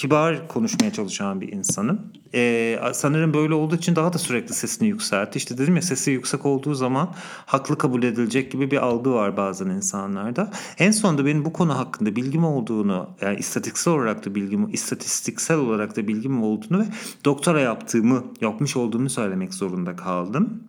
[0.00, 2.00] kibar konuşmaya çalışan bir insanım.
[2.34, 5.36] Ee, sanırım böyle olduğu için daha da sürekli sesini yükseltti.
[5.38, 7.14] İşte dedim ya sesi yüksek olduğu zaman
[7.46, 10.50] haklı kabul edilecek gibi bir algı var bazen insanlarda.
[10.78, 15.96] En sonunda benim bu konu hakkında bilgim olduğunu, yani istatistiksel olarak da bilgim, istatistiksel olarak
[15.96, 16.86] da bilgim olduğunu ve
[17.24, 20.62] doktora yaptığımı, yapmış olduğumu söylemek zorunda kaldım.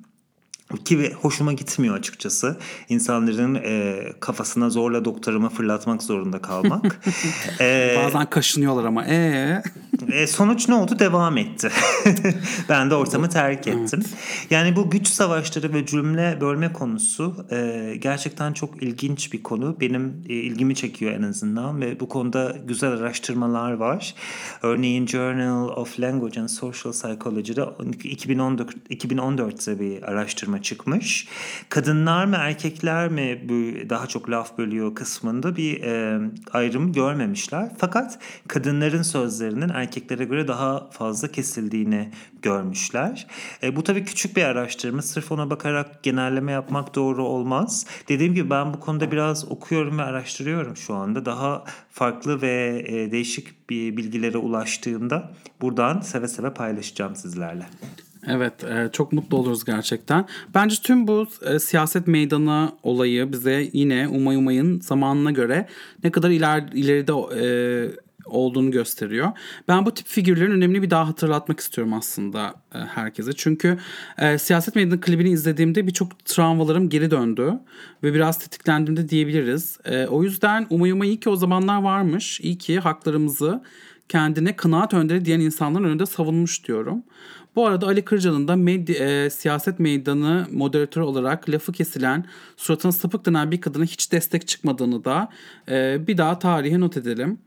[0.86, 2.58] Ki hoşuma gitmiyor açıkçası.
[2.90, 7.02] İnsanların e, kafasına zorla doktorumu fırlatmak zorunda kalmak.
[7.62, 9.06] e, Bazen kaşınıyorlar ama.
[9.06, 9.64] Ee?
[10.12, 11.00] e, sonuç ne oldu?
[11.00, 11.70] Devam etti.
[12.70, 14.04] ben de ortamı terk ettim.
[14.06, 14.10] Evet.
[14.50, 19.78] Yani bu güç savaşları ve cümle bölme konusu e, gerçekten çok ilginç bir konu.
[19.80, 24.16] Benim e, ilgimi çekiyor en azından ve bu konuda güzel araştırmalar var.
[24.62, 27.66] Örneğin Journal of Language and Social Psychology'de
[28.04, 31.28] 2014, 2014'te bir araştırma çıkmış.
[31.70, 36.20] Kadınlar mı erkekler mi bu daha çok laf bölüyor kısmında bir e,
[36.54, 37.72] ayrım görmemişler.
[37.78, 43.28] Fakat kadınların sözlerinin erkeklere göre daha fazla kesildiğini görmüşler.
[43.64, 45.02] E, bu tabii küçük bir araştırma.
[45.02, 47.86] Sırf ona bakarak genelleme yapmak doğru olmaz.
[48.08, 51.26] Dediğim gibi ben bu konuda biraz okuyorum ve araştırıyorum şu anda.
[51.26, 57.66] Daha farklı ve e, değişik bir bilgilere ulaştığımda buradan seve seve paylaşacağım sizlerle.
[58.28, 60.26] Evet e, çok mutlu oluruz gerçekten.
[60.56, 65.68] Bence tüm bu e, siyaset meydanı olayı bize yine Umay Umay'ın zamanına göre
[66.04, 67.46] ne kadar iler, ileride e,
[68.26, 69.32] olduğunu gösteriyor.
[69.68, 73.34] Ben bu tip figürlerin önemli bir daha hatırlatmak istiyorum aslında e, herkese.
[73.34, 73.78] Çünkü
[74.18, 77.54] e, siyaset meydanı klibini izlediğimde birçok travmalarım geri döndü
[78.04, 79.78] ve biraz tetiklendim de diyebiliriz.
[79.86, 82.40] E, o yüzden Umay Umay iyi ki o zamanlar varmış.
[82.40, 83.64] İyi ki haklarımızı
[84.10, 87.04] kendine kanaat önderi diyen insanların önünde savunmuş diyorum.
[87.56, 92.26] Bu arada Ali Kırca'nın da medya, e, siyaset meydanı moderatörü olarak lafı kesilen
[92.58, 95.30] suratına sapık denen bir kadına hiç destek çıkmadığını da
[95.70, 97.40] e, bir daha tarihe not edelim.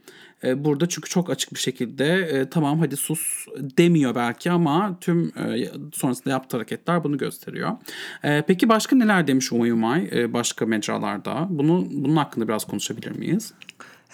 [0.44, 5.32] E, burada çünkü çok açık bir şekilde e, tamam hadi sus demiyor belki ama tüm
[5.38, 7.70] e, sonrasında yaptığı hareketler bunu gösteriyor.
[8.22, 11.46] E, peki başka neler demiş Umay Umay e, başka mecralarda?
[11.50, 13.54] Bunu bunun hakkında biraz konuşabilir miyiz?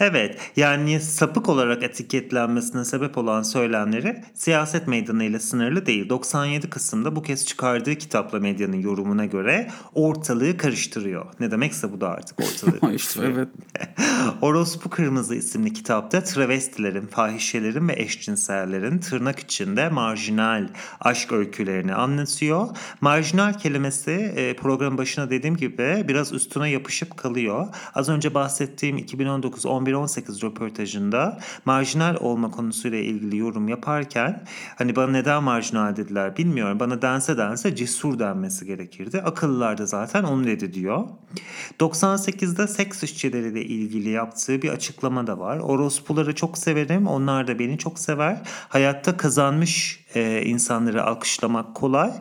[0.00, 6.08] Evet, yani sapık olarak etiketlenmesine sebep olan söylemleri siyaset meydanıyla sınırlı değil.
[6.08, 11.26] 97 kısımda bu kez çıkardığı kitapla medyanın yorumuna göre ortalığı karıştırıyor.
[11.40, 13.32] Ne demekse bu da artık ortalığı karıştırıyor.
[13.32, 13.48] evet.
[14.42, 20.68] Orospu Kırmızı isimli kitapta travestilerin, fahişelerin ve eşcinsellerin tırnak içinde marjinal
[21.00, 22.68] aşk öykülerini anlatıyor.
[23.00, 27.66] Marjinal kelimesi e, program başına dediğim gibi biraz üstüne yapışıp kalıyor.
[27.94, 34.44] Az önce bahsettiğim 2019 11 11-18 röportajında marjinal olma konusuyla ilgili yorum yaparken
[34.76, 36.80] hani bana neden marjinal dediler bilmiyorum.
[36.80, 39.20] Bana dense dense cesur denmesi gerekirdi.
[39.20, 41.04] Akıllılar da zaten onu dedi diyor.
[41.80, 45.58] 98'de seks işçileriyle ilgili yaptığı bir açıklama da var.
[45.58, 47.06] Orospuları çok severim.
[47.06, 48.40] Onlar da beni çok sever.
[48.68, 52.12] Hayatta kazanmış e, insanları alkışlamak kolay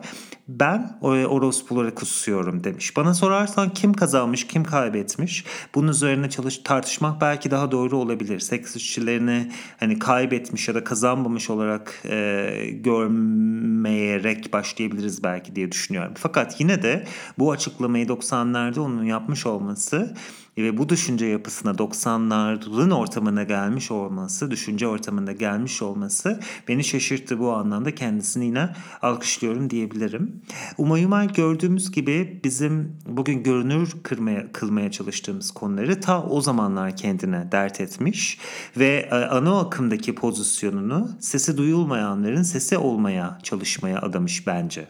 [0.58, 2.96] ben orospuları kusuyorum demiş.
[2.96, 8.40] Bana sorarsan kim kazanmış kim kaybetmiş bunun üzerine çalış tartışmak belki daha doğru olabilir.
[8.40, 16.12] Seks işçilerini hani kaybetmiş ya da kazanmamış olarak e, görmeyerek başlayabiliriz belki diye düşünüyorum.
[16.16, 17.04] Fakat yine de
[17.38, 20.14] bu açıklamayı 90'larda onun yapmış olması
[20.58, 27.52] ve bu düşünce yapısına 90'ların ortamına gelmiş olması, düşünce ortamında gelmiş olması beni şaşırttı bu
[27.52, 27.94] anlamda.
[27.94, 28.70] Kendisini yine
[29.02, 30.42] alkışlıyorum diyebilirim.
[30.78, 37.80] Umayumay gördüğümüz gibi bizim bugün görünür kırmaya, kılmaya çalıştığımız konuları ta o zamanlar kendine dert
[37.80, 38.38] etmiş
[38.76, 44.88] ve e, ana akımdaki pozisyonunu sesi duyulmayanların sesi olmaya çalışmaya adamış bence.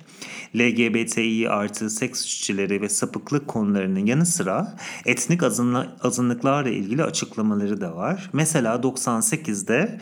[0.57, 5.43] LGBTİ artı seks işçileri ve sapıklık konularının yanı sıra etnik
[6.03, 8.31] azınlıklarla ilgili açıklamaları da var.
[8.33, 10.01] Mesela 98'de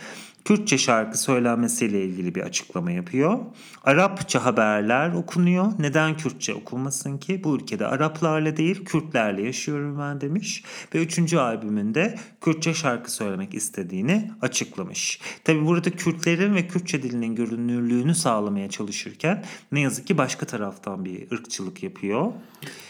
[0.49, 3.39] Kürtçe şarkı söylenmesiyle ilgili bir açıklama yapıyor.
[3.83, 5.71] Arapça haberler okunuyor.
[5.79, 7.43] Neden Kürtçe okunmasın ki?
[7.43, 10.63] Bu ülkede Araplarla değil Kürtlerle yaşıyorum ben demiş.
[10.95, 15.21] Ve üçüncü albümünde Kürtçe şarkı söylemek istediğini açıklamış.
[15.43, 21.31] Tabi burada Kürtlerin ve Kürtçe dilinin görünürlüğünü sağlamaya çalışırken ne yazık ki başka taraftan bir
[21.31, 22.31] ırkçılık yapıyor.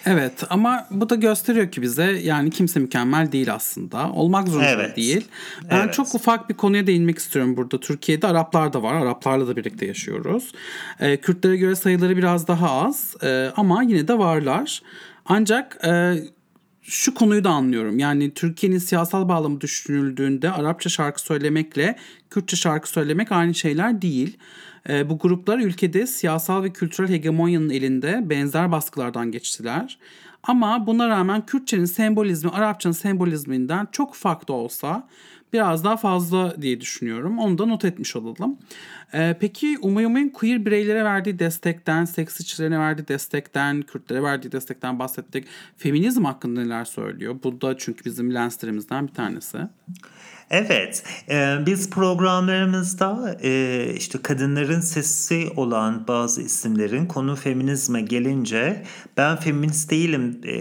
[0.06, 4.12] Evet ama bu da gösteriyor ki bize yani kimse mükemmel değil aslında.
[4.12, 4.98] Olmak zorunda evet.
[4.98, 5.28] değil.
[5.72, 5.94] Ben evet.
[5.94, 7.80] çok ufak bir konuya değinmek istiyorum burada.
[7.80, 8.94] Türkiye'de Araplar da var.
[8.94, 10.52] Araplarla da birlikte yaşıyoruz.
[11.00, 14.82] Ee, Kürtlere göre sayıları biraz daha az ee, ama yine de varlar.
[15.26, 16.16] Ancak e,
[16.82, 18.00] şu konuyu da anlıyorum.
[18.00, 21.96] Yani Türkiye'nin siyasal bağlamı düşünüldüğünde Arapça şarkı söylemekle
[22.30, 24.38] Kürtçe şarkı söylemek aynı şeyler değil.
[24.90, 29.98] E, bu gruplar ülkede siyasal ve kültürel hegemonyanın elinde benzer baskılardan geçtiler.
[30.44, 35.08] Ama buna rağmen Kürtçenin sembolizmi Arapçanın sembolizminden çok farklı olsa
[35.54, 37.40] biraz daha fazla diye düşünüyorum.
[37.40, 38.58] Onu da not etmiş olalım.
[39.14, 45.46] Ee, peki Umayum'un queer bireylere verdiği destekten, seks işçilerine verdiği destekten, Kürtlere verdiği destekten bahsettik.
[45.78, 47.36] Feminizm hakkında neler söylüyor?
[47.44, 49.58] Bu da çünkü bizim lenslerimizden bir tanesi.
[50.52, 58.84] Evet, e, biz programlarımızda e, işte kadınların sesi olan bazı isimlerin konu feminizme gelince
[59.18, 60.58] ben feminist değilim e,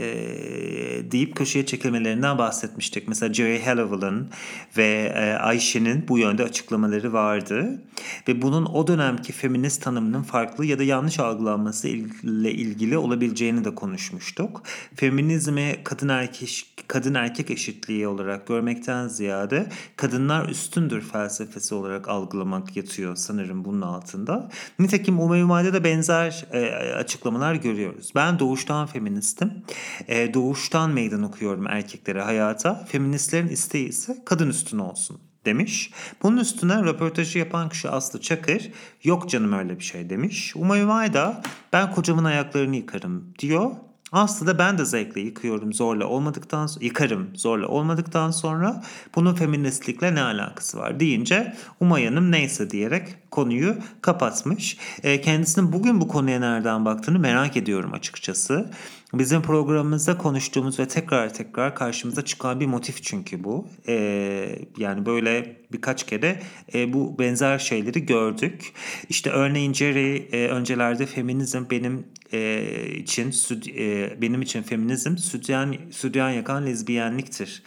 [1.13, 3.09] deyip köşeye çekilmelerinden bahsetmiştik.
[3.09, 4.31] Mesela Jerry Halliwell'ın
[4.77, 7.83] ve e, Ayşe'nin bu yönde açıklamaları vardı
[8.29, 13.75] ve bunun o dönemki feminist tanımının farklı ya da yanlış algılanması ile ilgili olabileceğini de
[13.75, 14.63] konuşmuştuk.
[14.95, 19.67] Feminizmi kadın erkek kadın erkek eşitliği olarak görmekten ziyade
[19.97, 24.49] kadınlar üstündür felsefesi olarak algılamak yatıyor sanırım bunun altında.
[24.79, 28.13] Nitekim Umayumay'da da benzer e, açıklamalar görüyoruz.
[28.15, 29.53] Ben doğuştan feministim.
[30.09, 32.85] E, doğuştan meydan okuyorum erkeklere hayata.
[32.89, 35.91] Feministlerin isteği ise kadın üstün olsun demiş.
[36.23, 38.71] Bunun üstüne röportajı yapan kişi Aslı Çakır
[39.05, 40.57] yok canım öyle bir şey demiş.
[40.57, 43.71] Umayumay da ben kocamın ayaklarını yıkarım diyor
[44.13, 48.83] aslında ben de zevkle yıkıyorum zorla olmadıktan yıkarım zorla olmadıktan sonra
[49.15, 54.77] bunun feministlikle ne alakası var deyince Umay Hanım neyse diyerek konuyu kapatmış.
[55.03, 58.71] E, kendisinin bugün bu konuya nereden baktığını merak ediyorum açıkçası.
[59.15, 63.69] Bizim programımızda konuştuğumuz ve tekrar tekrar karşımıza çıkan bir motif çünkü bu.
[63.89, 66.43] Ee, yani böyle birkaç kere
[66.75, 68.73] e, bu benzer şeyleri gördük.
[69.09, 72.63] İşte örneğin Jerry e, öncelerde feminizm benim e,
[72.97, 73.35] için
[73.79, 77.63] e, benim için feminizm sütyen, sütyen yakan lezbiyenliktir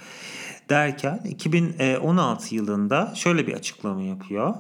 [0.69, 4.56] derken 2016 yılında şöyle bir açıklama yapıyor.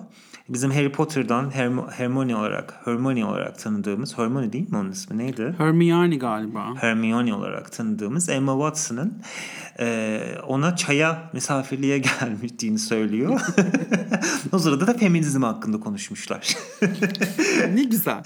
[0.53, 5.55] Bizim Harry Potter'dan Herm- Hermione olarak Hermione olarak tanıdığımız Hermione değil mi onun ismi neydi?
[5.57, 6.75] Hermione galiba.
[6.79, 9.21] Hermione olarak tanıdığımız Emma Watson'ın
[9.79, 13.41] e, ona çaya misafirliğe gelmiştiğini söylüyor.
[14.51, 16.55] o sırada da feminizm hakkında konuşmuşlar.
[17.73, 18.23] ne güzel.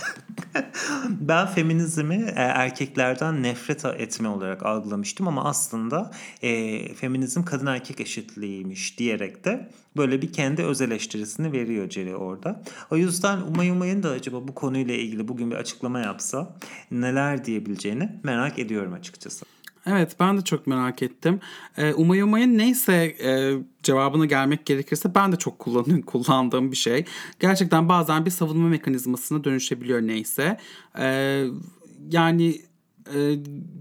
[1.09, 6.11] ben feminizmi e, erkeklerden nefret etme olarak algılamıştım ama aslında
[6.41, 12.63] e, feminizm kadın erkek eşitliğiymiş diyerek de böyle bir kendi öz eleştirisini veriyor Jerry orada.
[12.91, 16.55] O yüzden Umay Umay'ın da acaba bu konuyla ilgili bugün bir açıklama yapsa
[16.91, 19.45] neler diyebileceğini merak ediyorum açıkçası.
[19.87, 21.39] Evet ben de çok merak ettim.
[21.77, 23.53] Ee, Umay Umay'ın neyse e,
[23.83, 27.05] cevabına gelmek gerekirse ben de çok kullanın, kullandığım bir şey.
[27.39, 30.57] Gerçekten bazen bir savunma mekanizmasına dönüşebiliyor neyse.
[30.99, 31.45] Ee,
[32.11, 32.61] yani
[33.15, 33.35] e,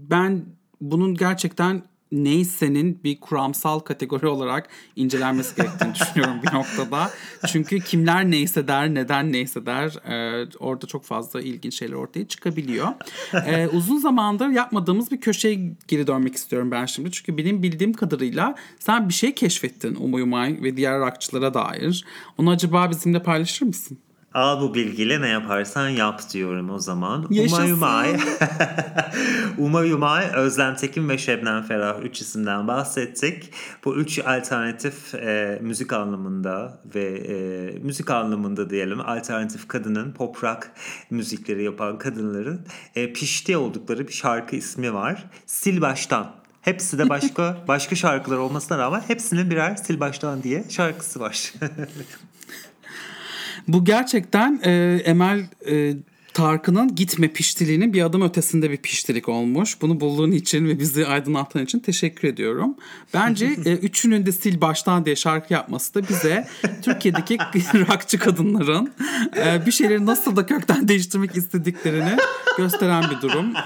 [0.09, 0.45] ben
[0.81, 7.11] bunun gerçekten neyse'nin bir kuramsal kategori olarak incelenmesi gerektiğini düşünüyorum bir noktada.
[7.47, 12.87] Çünkü kimler neyse der, neden neyse der e, orada çok fazla ilginç şeyler ortaya çıkabiliyor.
[13.33, 17.11] E, uzun zamandır yapmadığımız bir köşeye geri dönmek istiyorum ben şimdi.
[17.11, 22.05] Çünkü benim bildiğim kadarıyla sen bir şey keşfettin Umay Umay ve diğer rockçılara dair.
[22.37, 23.97] Onu acaba bizimle paylaşır mısın?
[24.35, 27.27] Al bu bilgiyle ne yaparsan yap diyorum o zaman.
[27.29, 27.63] Yaşasın.
[29.57, 29.91] Umay Umay.
[29.91, 33.51] Umay Özlem Tekin ve Şebnem Ferah üç isimden bahsettik.
[33.85, 37.37] Bu üç alternatif e, müzik anlamında ve e,
[37.79, 40.71] müzik anlamında diyelim alternatif kadının pop rock
[41.09, 42.61] müzikleri yapan kadınların
[42.95, 45.25] e, pişti oldukları bir şarkı ismi var.
[45.59, 46.31] Sil Baştan.
[46.61, 51.53] Hepsi de başka başka şarkılar olmasına rağmen hepsinin birer sil baştan diye şarkısı var.
[53.67, 55.93] Bu gerçekten e, Emel e,
[56.35, 59.81] Tarkan'ın gitme piştiliğinin bir adım ötesinde bir piştilik olmuş.
[59.81, 62.75] Bunu bulduğun için ve bizi aydınlattığın için teşekkür ediyorum.
[63.13, 66.47] Bence e, üçünün de sil baştan diye şarkı yapması da bize
[66.81, 67.37] Türkiye'deki
[67.73, 68.91] rockçı kadınların
[69.37, 72.17] e, bir şeyleri nasıl da kökten değiştirmek istediklerini
[72.57, 73.53] gösteren bir durum.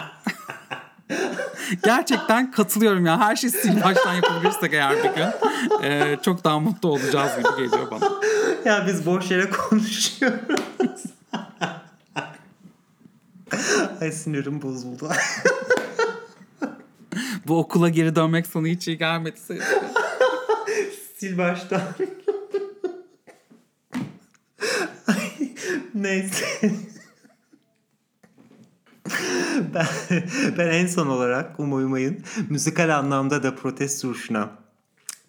[1.84, 3.20] Gerçekten katılıyorum ya.
[3.20, 5.28] Her şey sil baştan yapabilirsek eğer bir gün
[5.84, 8.10] e, çok daha mutlu olacağız gibi geliyor bana.
[8.66, 11.04] Ya biz boş yere konuşuyoruz.
[14.02, 15.10] Ay sinirim bozuldu.
[17.48, 19.40] Bu okula geri dönmek sana hiç iyi gelmedi.
[21.18, 21.82] Sil baştan.
[25.94, 26.72] Neyse.
[29.74, 29.88] ben,
[30.58, 34.50] ben en son olarak Umay Umay'ın müzikal anlamda da protest duruşuna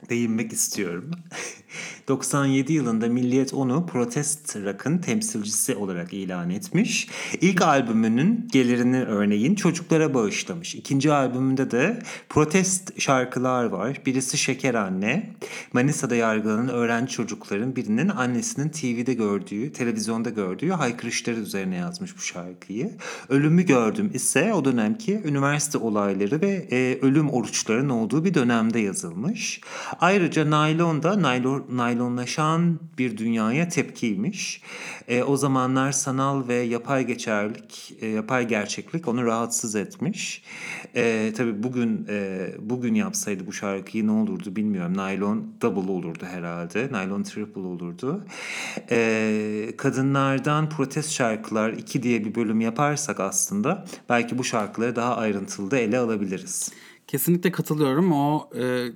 [0.08, 1.10] değinmek istiyorum.
[2.08, 7.08] 97 yılında Milliyet onu protest rock'ın temsilcisi olarak ilan etmiş.
[7.40, 10.74] İlk albümünün gelirini örneğin çocuklara bağışlamış.
[10.74, 14.00] İkinci albümünde de protest şarkılar var.
[14.06, 15.34] Birisi Şeker Anne.
[15.72, 22.90] Manisa'da yargılanan öğrenci çocukların birinin annesinin TV'de gördüğü, televizyonda gördüğü haykırışları üzerine yazmış bu şarkıyı.
[23.28, 29.60] Ölümü gördüm ise o dönemki üniversite olayları ve e, ölüm oruçlarının olduğu bir dönemde yazılmış.
[30.00, 34.62] Ayrıca naylon da naylon, naylonlaşan bir dünyaya tepkiymiş.
[35.08, 40.42] E, o zamanlar sanal ve yapay geçerlik, e, yapay gerçeklik onu rahatsız etmiş.
[40.96, 44.96] E, tabii bugün e, bugün yapsaydı bu şarkıyı ne olurdu bilmiyorum.
[44.96, 46.88] Naylon double olurdu herhalde.
[46.92, 48.24] Naylon triple olurdu.
[48.90, 55.70] E, kadınlardan protest şarkılar 2 diye bir bölüm yaparsak aslında belki bu şarkıları daha ayrıntılı
[55.70, 56.72] da ele alabiliriz.
[57.06, 58.12] Kesinlikle katılıyorum.
[58.12, 58.86] O e,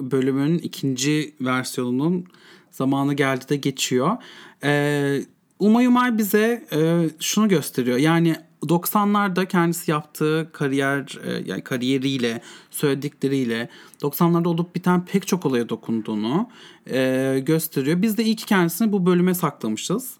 [0.00, 2.26] bölümün ikinci versiyonunun
[2.70, 4.16] zamanı geldi de geçiyor.
[4.64, 5.22] E,
[5.58, 7.98] Umay Umay bize e, şunu gösteriyor.
[7.98, 13.68] Yani 90'larda kendisi yaptığı kariyer e, yani kariyeriyle, söyledikleriyle
[14.02, 16.48] 90'larda olup biten pek çok olaya dokunduğunu
[16.90, 18.02] e, gösteriyor.
[18.02, 20.14] Biz de iyi ki kendisini bu bölüme saklamışız.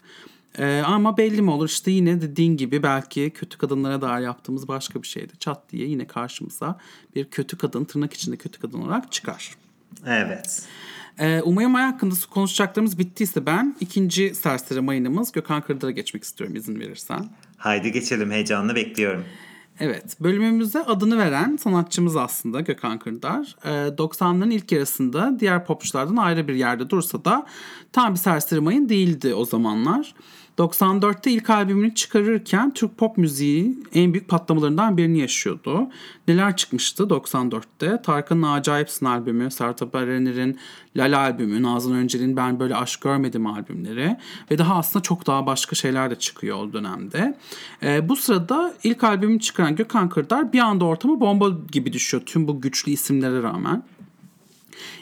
[0.58, 5.02] Ee, ama belli mi olur işte yine dediğin gibi belki kötü kadınlara dair yaptığımız başka
[5.02, 5.32] bir şeydi.
[5.38, 6.78] Çat diye yine karşımıza
[7.14, 9.54] bir kötü kadın tırnak içinde kötü kadın olarak çıkar.
[10.06, 10.62] Evet.
[11.18, 16.80] Ee, Umayım Ay hakkında konuşacaklarımız bittiyse ben ikinci serseri mayınımız Gökhan Kırdar'a geçmek istiyorum izin
[16.80, 17.28] verirsen.
[17.56, 19.24] Haydi geçelim heyecanla bekliyorum.
[19.80, 23.56] Evet, bölümümüze adını veren sanatçımız aslında Gökhan Kırdar.
[23.64, 27.46] Ee, 90'ların ilk yarısında diğer popçulardan ayrı bir yerde dursa da
[27.92, 30.14] tam bir serseri mayın değildi o zamanlar.
[30.58, 35.88] 94'te ilk albümünü çıkarırken Türk pop müziği en büyük patlamalarından birini yaşıyordu.
[36.28, 38.02] Neler çıkmıştı 94'te?
[38.02, 40.58] Tarkan'ın Acayipsin albümü, Sertab Erener'in
[40.96, 44.16] Lala albümü, Nazan Öncel'in Ben Böyle Aşk Görmedim albümleri
[44.50, 47.38] ve daha aslında çok daha başka şeyler de çıkıyor o dönemde.
[47.82, 52.48] Ee, bu sırada ilk albümünü çıkaran Gökhan Kırdar bir anda ortamı bomba gibi düşüyor tüm
[52.48, 53.82] bu güçlü isimlere rağmen.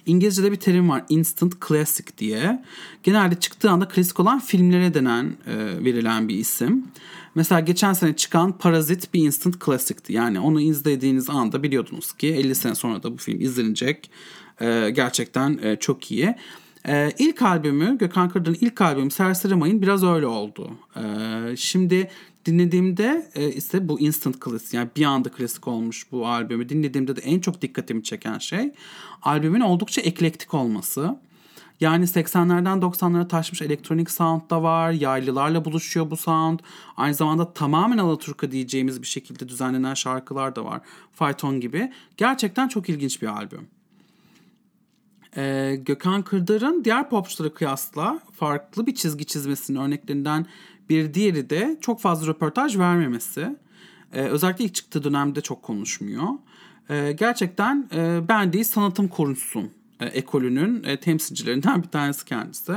[0.06, 2.64] İngilizce'de bir terim var instant classic diye.
[3.02, 6.84] Genelde çıktığı anda klasik olan filmlere denen e, verilen bir isim.
[7.34, 10.12] Mesela geçen sene çıkan Parazit bir instant classic'ti.
[10.12, 14.10] Yani onu izlediğiniz anda biliyordunuz ki 50 sene sonra da bu film izlenecek.
[14.60, 16.34] E, gerçekten e, çok iyi.
[16.88, 20.70] Ee, ilk albümü Gökhan Kırdar'ın ilk albümü Serseri Mayın biraz öyle oldu.
[20.96, 22.10] Ee, şimdi
[22.46, 27.20] dinlediğimde e, ise bu instant klasik yani bir anda klasik olmuş bu albümü dinlediğimde de
[27.20, 28.72] en çok dikkatimi çeken şey
[29.22, 31.16] albümün oldukça eklektik olması.
[31.80, 34.90] Yani 80'lerden 90'lara taşmış elektronik sound da var.
[34.90, 36.60] Yaylılarla buluşuyor bu sound.
[36.96, 40.80] Aynı zamanda tamamen Alaturka diyeceğimiz bir şekilde düzenlenen şarkılar da var.
[41.12, 41.92] Fayton gibi.
[42.16, 43.68] Gerçekten çok ilginç bir albüm.
[45.36, 50.46] Ee, Gökhan Kırdar'ın diğer popçulara kıyasla farklı bir çizgi çizmesinin örneklerinden
[50.90, 53.56] bir diğeri de çok fazla röportaj vermemesi.
[54.12, 56.28] Ee, özellikle ilk çıktığı dönemde çok konuşmuyor.
[56.90, 59.70] Ee, gerçekten e, ben değil sanatım korunsun
[60.00, 62.72] e, ekolünün e, temsilcilerinden bir tanesi kendisi.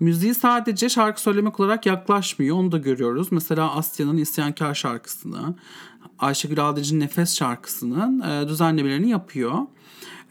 [0.00, 2.56] Müziği sadece şarkı söylemek olarak yaklaşmıyor.
[2.56, 3.32] Onu da görüyoruz.
[3.32, 5.54] Mesela Asya'nın İsyankar şarkısını,
[6.18, 9.58] Ayşegül Aldırıcı'nın Nefes şarkısının e, düzenlemelerini yapıyor.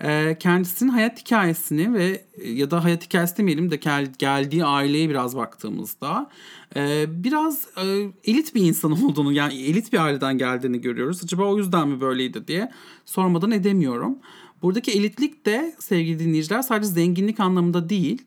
[0.02, 5.36] E, kendisinin hayat hikayesini ve ya da hayat hikayesi demeyelim de gel, geldiği aileye biraz
[5.36, 6.30] baktığımızda
[6.76, 11.24] e, biraz e, elit bir insan olduğunu yani elit bir aileden geldiğini görüyoruz.
[11.24, 12.72] Acaba o yüzden mi böyleydi diye
[13.06, 14.18] sormadan edemiyorum.
[14.62, 18.22] Buradaki elitlik de sevgili dinleyiciler sadece zenginlik anlamında değil.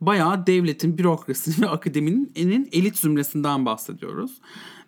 [0.00, 2.32] Bayağı devletin, bürokrasinin ve akademinin
[2.72, 4.30] elit zümresinden bahsediyoruz.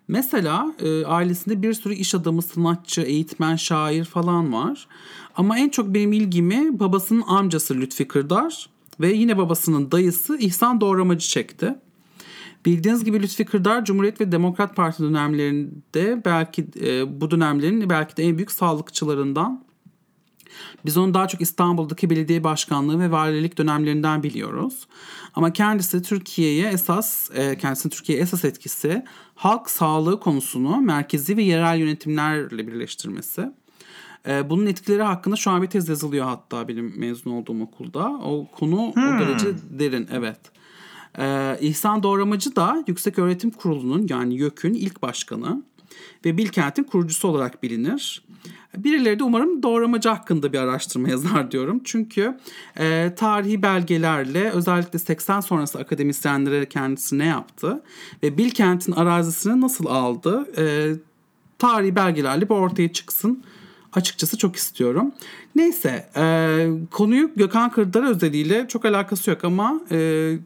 [0.07, 4.87] Mesela e, ailesinde bir sürü iş adamı, sanatçı, eğitmen, şair falan var.
[5.35, 8.69] Ama en çok benim ilgimi babasının amcası Lütfi Kırdar
[8.99, 11.75] ve yine babasının dayısı İhsan Doğramacı çekti.
[12.65, 18.23] Bildiğiniz gibi Lütfi Kırdar Cumhuriyet ve Demokrat Parti dönemlerinde belki e, bu dönemlerin belki de
[18.23, 19.63] en büyük sağlıkçılarından.
[20.85, 24.87] Biz onu daha çok İstanbul'daki belediye başkanlığı ve valilik dönemlerinden biliyoruz.
[25.35, 29.05] Ama kendisi Türkiye'ye esas, e, kendisinin Türkiye'ye esas etkisi
[29.35, 33.51] halk sağlığı konusunu merkezi ve yerel yönetimlerle birleştirmesi.
[34.27, 38.09] E, bunun etkileri hakkında şu an bir tez yazılıyor hatta benim mezun olduğum okulda.
[38.09, 39.17] O konu hmm.
[39.17, 40.39] o derece derin evet.
[41.19, 45.63] Ee, İhsan Doğramacı da Yüksek Öğretim Kurulu'nun yani YÖK'ün ilk başkanı
[46.25, 48.23] ve Bilkent'in kurucusu olarak bilinir.
[48.77, 51.81] Birileri de umarım doğramacı hakkında bir araştırma yazar diyorum.
[51.83, 52.37] Çünkü
[52.79, 57.83] e, tarihi belgelerle özellikle 80 sonrası akademisyenlere kendisi ne yaptı
[58.23, 60.93] ve Bilkent'in arazisini nasıl aldı e,
[61.59, 63.43] tarihi belgelerle bir ortaya çıksın
[63.93, 65.11] Açıkçası çok istiyorum.
[65.55, 70.37] Neyse e, konuyu Gökhan Kırdar özelliğiyle çok alakası yok ama e,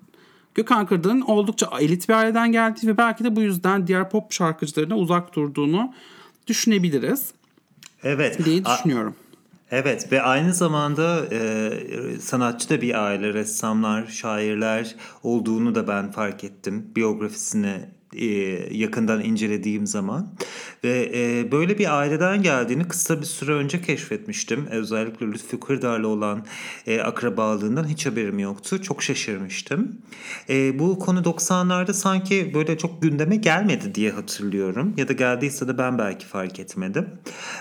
[0.55, 4.97] Gökhan Kırdar'ın oldukça elit bir aileden geldiği ve belki de bu yüzden diğer pop şarkıcılarına
[4.97, 5.93] uzak durduğunu
[6.47, 7.31] düşünebiliriz.
[8.03, 8.45] Evet.
[8.45, 9.15] diye düşünüyorum.
[9.71, 11.71] Evet ve aynı zamanda e,
[12.21, 18.25] sanatçı da bir aile, ressamlar, şairler olduğunu da ben fark ettim biyografisini e,
[18.71, 20.33] yakından incelediğim zaman
[20.83, 24.67] ve e, böyle bir aileden geldiğini kısa bir süre önce keşfetmiştim.
[24.71, 26.45] Özellikle Lütfü Kırdar'la olan
[26.87, 28.81] e, akrabalığından hiç haberim yoktu.
[28.81, 30.01] Çok şaşırmıştım.
[30.49, 34.93] E, bu konu 90'larda sanki böyle çok gündeme gelmedi diye hatırlıyorum.
[34.97, 37.09] Ya da geldiyse de ben belki fark etmedim.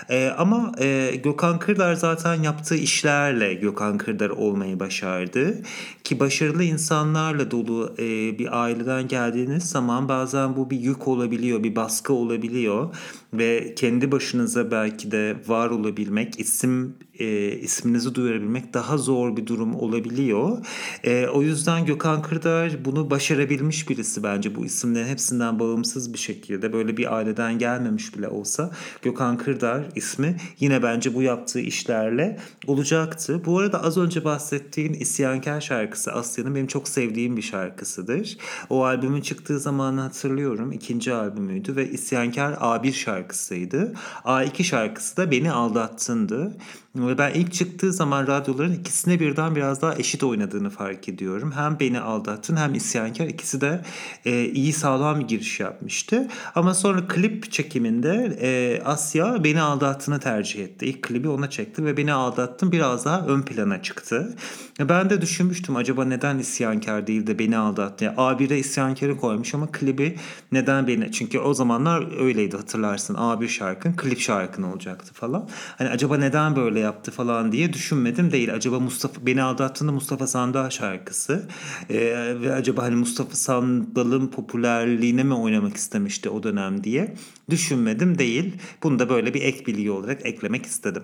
[0.09, 5.61] E, ama e, Gökhan Kırdar zaten yaptığı işlerle Gökhan Kırdar olmayı başardı.
[6.03, 11.75] Ki başarılı insanlarla dolu e, bir aileden geldiğiniz zaman bazen bu bir yük olabiliyor, bir
[11.75, 12.95] baskı olabiliyor
[13.33, 19.75] ve kendi başınıza belki de var olabilmek, isim e, isminizi duyurabilmek daha zor bir durum
[19.75, 20.65] olabiliyor.
[21.03, 26.73] E, o yüzden Gökhan Kırdar bunu başarabilmiş birisi bence bu isimlerin hepsinden bağımsız bir şekilde
[26.73, 33.41] böyle bir aileden gelmemiş bile olsa Gökhan Kırdar ismi yine bence bu yaptığı işlerle olacaktı.
[33.45, 38.37] Bu arada az önce bahsettiğin İsyankar şarkısı Asya'nın benim çok sevdiğim bir şarkısıdır.
[38.69, 40.71] O albümün çıktığı zamanı hatırlıyorum.
[40.71, 43.93] ikinci albümüydü ve İsyankar A1 şarkısıydı.
[44.25, 46.57] A2 şarkısı da Beni Aldattındı.
[46.97, 51.51] Ve ben ilk çıktığı zaman radyoların ikisine birden biraz daha eşit oynadığını fark ediyorum.
[51.51, 53.81] Hem Beni Aldattın hem İsyankar ikisi de
[54.25, 56.27] e, iyi sağlam bir giriş yapmıştı.
[56.55, 60.85] Ama sonra klip çekiminde e, Asya Beni Aldattın'ı tercih etti.
[60.85, 64.35] İlk klibi ona çekti ve Beni Aldattın biraz daha ön plana çıktı.
[64.79, 68.05] Ben de düşünmüştüm acaba neden İsyankar değil de Beni Aldattı.
[68.05, 70.15] Yani A1'e İsyankar'ı koymuş ama klibi
[70.51, 71.11] neden beni?
[71.11, 73.15] Çünkü o zamanlar öyleydi hatırlarsın.
[73.15, 75.49] A1 şarkın klip şarkın olacaktı falan.
[75.77, 78.53] Hani acaba neden böyle yaptı falan diye düşünmedim değil.
[78.53, 81.47] Acaba Mustafa beni aldattığında Mustafa Sandal şarkısı
[81.89, 81.95] ee,
[82.41, 87.15] ve acaba hani Mustafa Sandal'ın popülerliğine mi oynamak istemişti o dönem diye
[87.49, 88.53] düşünmedim değil.
[88.83, 91.03] Bunu da böyle bir ek bilgi olarak eklemek istedim.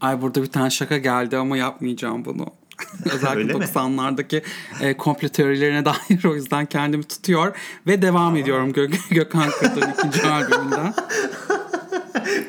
[0.00, 2.46] Ay burada bir tane şaka geldi ama yapmayacağım bunu.
[3.14, 4.42] Özellikle 90'lardaki
[4.80, 10.22] e, komplo teorilerine dair o yüzden kendimi tutuyor ve devam ediyorum Gö- Gökhan Kırdar'ın ikinci
[10.26, 10.94] albümünden.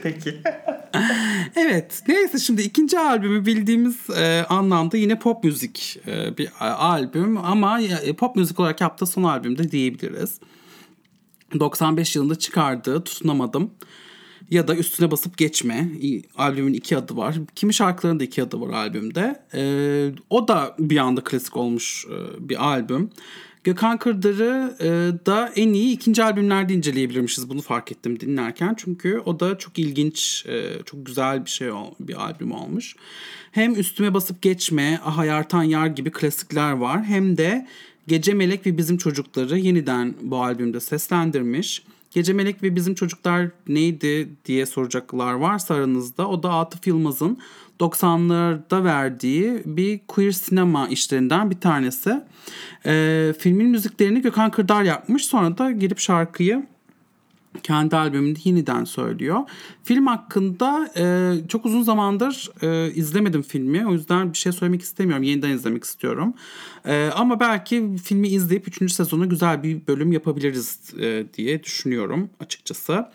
[0.03, 0.41] Peki.
[1.55, 7.81] Evet neyse şimdi ikinci albümü bildiğimiz e, anlamda yine pop müzik e, bir albüm ama
[7.81, 10.39] e, pop müzik olarak yaptığı son albümde diyebiliriz.
[11.59, 13.71] 95 yılında çıkardığı Tutunamadım
[14.51, 15.89] ya da Üstüne Basıp Geçme
[16.37, 17.35] albümün iki adı var.
[17.55, 19.45] Kimi şarkıların da iki adı var albümde.
[19.53, 19.63] E,
[20.29, 23.09] o da bir anda klasik olmuş e, bir albüm.
[23.65, 24.87] Gökhan Kırdar'ı e,
[25.25, 28.75] da en iyi ikinci albümlerde inceleyebilirmişiz bunu fark ettim dinlerken.
[28.77, 32.95] Çünkü o da çok ilginç, e, çok güzel bir şey bir albüm olmuş.
[33.51, 37.03] Hem Üstüme Basıp Geçme, Aha Yartan Yar gibi klasikler var.
[37.03, 37.67] Hem de
[38.07, 41.83] Gece Melek ve Bizim Çocukları yeniden bu albümde seslendirmiş.
[42.11, 46.27] Gece Melek ve Bizim Çocuklar neydi diye soracaklar varsa aranızda.
[46.29, 47.37] O da Atıf Yılmaz'ın
[47.79, 52.21] 90'larda verdiği bir queer sinema işlerinden bir tanesi.
[52.85, 55.25] E, filmin müziklerini Gökhan Kırdar yapmış.
[55.25, 56.65] Sonra da gelip şarkıyı
[57.63, 59.39] kendi albümünde yeniden söylüyor.
[59.83, 63.87] Film hakkında e, çok uzun zamandır e, izlemedim filmi.
[63.87, 65.23] O yüzden bir şey söylemek istemiyorum.
[65.23, 66.33] Yeniden izlemek istiyorum.
[66.85, 68.91] E, ama belki filmi izleyip 3.
[68.91, 73.05] sezona güzel bir bölüm yapabiliriz e, diye düşünüyorum açıkçası.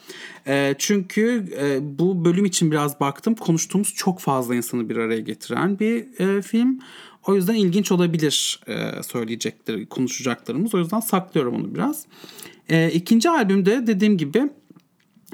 [0.47, 3.35] E, çünkü e, bu bölüm için biraz baktım.
[3.35, 6.81] Konuştuğumuz çok fazla insanı bir araya getiren bir e, film.
[7.27, 10.75] O yüzden ilginç olabilir e, söyleyecekleri, konuşacaklarımız.
[10.75, 12.07] O yüzden saklıyorum onu biraz.
[12.71, 14.51] E, ikinci albümde dediğim gibi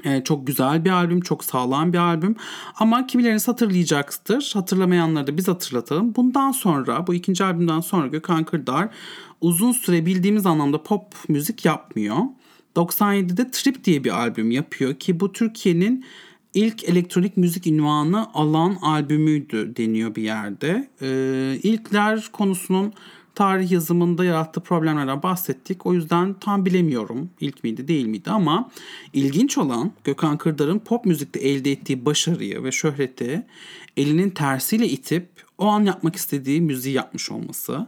[0.03, 2.35] e, çok güzel bir albüm, çok sağlam bir albüm.
[2.79, 4.51] Ama kimileriniz hatırlayacaktır.
[4.53, 6.15] Hatırlamayanları da biz hatırlatalım.
[6.15, 8.89] Bundan sonra, bu ikinci albümden sonra Gökhan Kırdar
[9.41, 12.17] uzun süre bildiğimiz anlamda pop müzik yapmıyor.
[12.75, 16.05] 97'de Trip diye bir albüm yapıyor ki bu Türkiye'nin
[16.53, 20.89] ilk elektronik müzik ünvanı alan albümüydü deniyor bir yerde.
[21.01, 22.93] Ee, ilkler konusunun
[23.37, 25.85] tarih yazımında yarattığı problemlerden bahsettik.
[25.85, 28.69] O yüzden tam bilemiyorum ilk miydi değil miydi ama
[29.13, 33.45] ilginç olan Gökhan Kırdar'ın pop müzikte elde ettiği başarıyı ve şöhreti
[33.97, 37.87] elinin tersiyle itip o an yapmak istediği müziği yapmış olması.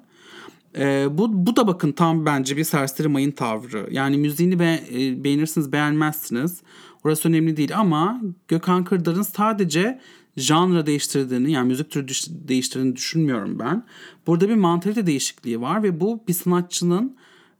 [0.78, 3.88] Ee, bu, bu da bakın tam bence bir serseri mayın tavrı.
[3.91, 6.62] Yani müziğini be, e, beğenirsiniz beğenmezsiniz.
[7.04, 10.00] Orası önemli değil ama Gökhan Kırdar'ın sadece
[10.38, 13.86] janra değiştirdiğini yani müzik türü değiştirdiğini düşünmüyorum ben.
[14.28, 17.18] Burada bir mantalite değişikliği var ve bu bir sanatçının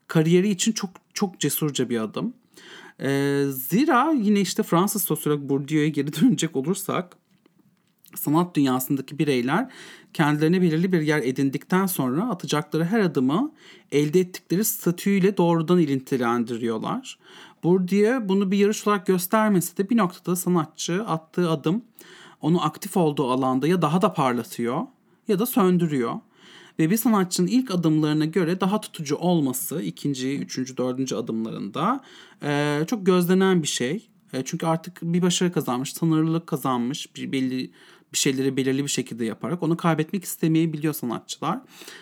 [0.08, 2.34] kariyeri için çok çok cesurca bir adım.
[3.02, 7.18] Ee, zira yine işte Fransız sosyolog Bourdieu'ya geri dönecek olursak
[8.16, 9.72] sanat dünyasındaki bireyler
[10.14, 13.52] kendilerine belirli bir yer edindikten sonra atacakları her adımı
[13.92, 17.20] elde ettikleri statüyle doğrudan ilintilendiriyorlar.
[17.64, 21.82] Bourdieu bunu bir yarış olarak göstermesi de bir noktada sanatçı attığı adım
[22.42, 24.82] onu aktif olduğu alanda ya daha da parlatıyor
[25.28, 26.16] ya da söndürüyor.
[26.80, 32.02] Ve bir sanatçının ilk adımlarına göre daha tutucu olması ikinci, üçüncü, dördüncü adımlarında
[32.44, 34.10] e, çok gözlenen bir şey.
[34.34, 37.72] E, çünkü artık bir başarı kazanmış, tanırlılık kazanmış, bir belli
[38.14, 41.60] bir şeyleri belirli bir şekilde yaparak onu kaybetmek istemeyebiliyor sanatçılar.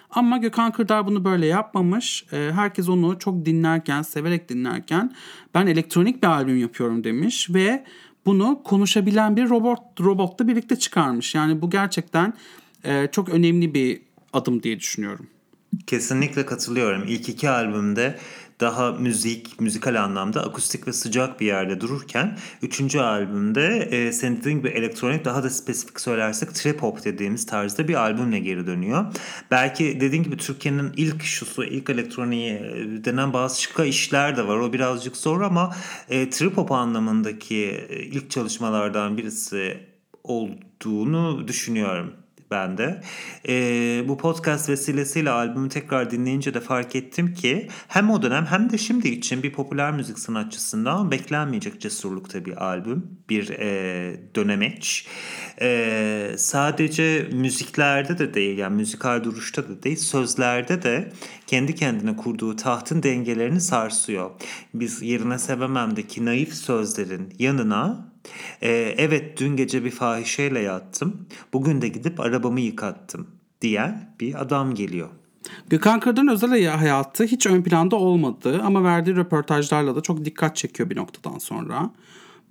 [0.09, 2.25] Ama Gökhan Kırdar bunu böyle yapmamış.
[2.33, 5.15] E, herkes onu çok dinlerken, severek dinlerken
[5.53, 7.83] ben elektronik bir albüm yapıyorum demiş ve
[8.25, 11.35] bunu konuşabilen bir robot robotla birlikte çıkarmış.
[11.35, 12.33] Yani bu gerçekten
[12.83, 14.01] e, çok önemli bir
[14.33, 15.27] adım diye düşünüyorum.
[15.87, 17.03] Kesinlikle katılıyorum.
[17.07, 18.17] İlk iki albümde
[18.59, 24.57] daha müzik, müzikal anlamda akustik ve sıcak bir yerde dururken üçüncü albümde e, senin dediğin
[24.57, 29.05] gibi elektronik daha da spesifik söylersek trip hop dediğimiz tarzda bir albümle geri dönüyor.
[29.51, 34.57] Belki dediğin gibi Türkiye'nin ilk şusu, ilk elektroniği e, denen bazı şıkka işler de var.
[34.57, 35.75] O birazcık zor ama
[36.09, 39.79] e, trip hop anlamındaki e, ilk çalışmalardan birisi
[40.23, 42.13] olduğunu düşünüyorum
[42.51, 43.01] ben de.
[43.49, 43.53] E,
[44.07, 48.77] bu podcast vesilesiyle albümü tekrar dinleyince de fark ettim ki hem o dönem hem de
[48.77, 53.03] şimdi için bir popüler müzik sanatçısından beklenmeyecek cesurlukta bir albüm.
[53.29, 55.07] Bir e, dönemeç.
[55.61, 61.11] E, sadece müziklerde de değil yani müzikal duruşta da değil sözlerde de
[61.47, 64.31] kendi kendine kurduğu tahtın dengelerini sarsıyor.
[64.73, 68.07] Biz yerine sevememdeki naif sözlerin yanına
[68.61, 71.27] ee, evet dün gece bir fahişeyle yattım.
[71.53, 73.27] Bugün de gidip arabamı yıkattım
[73.61, 75.09] diyen bir adam geliyor.
[75.69, 80.89] Gökhan Kırdar'ın özel hayatı hiç ön planda olmadı ama verdiği röportajlarla da çok dikkat çekiyor
[80.89, 81.91] bir noktadan sonra.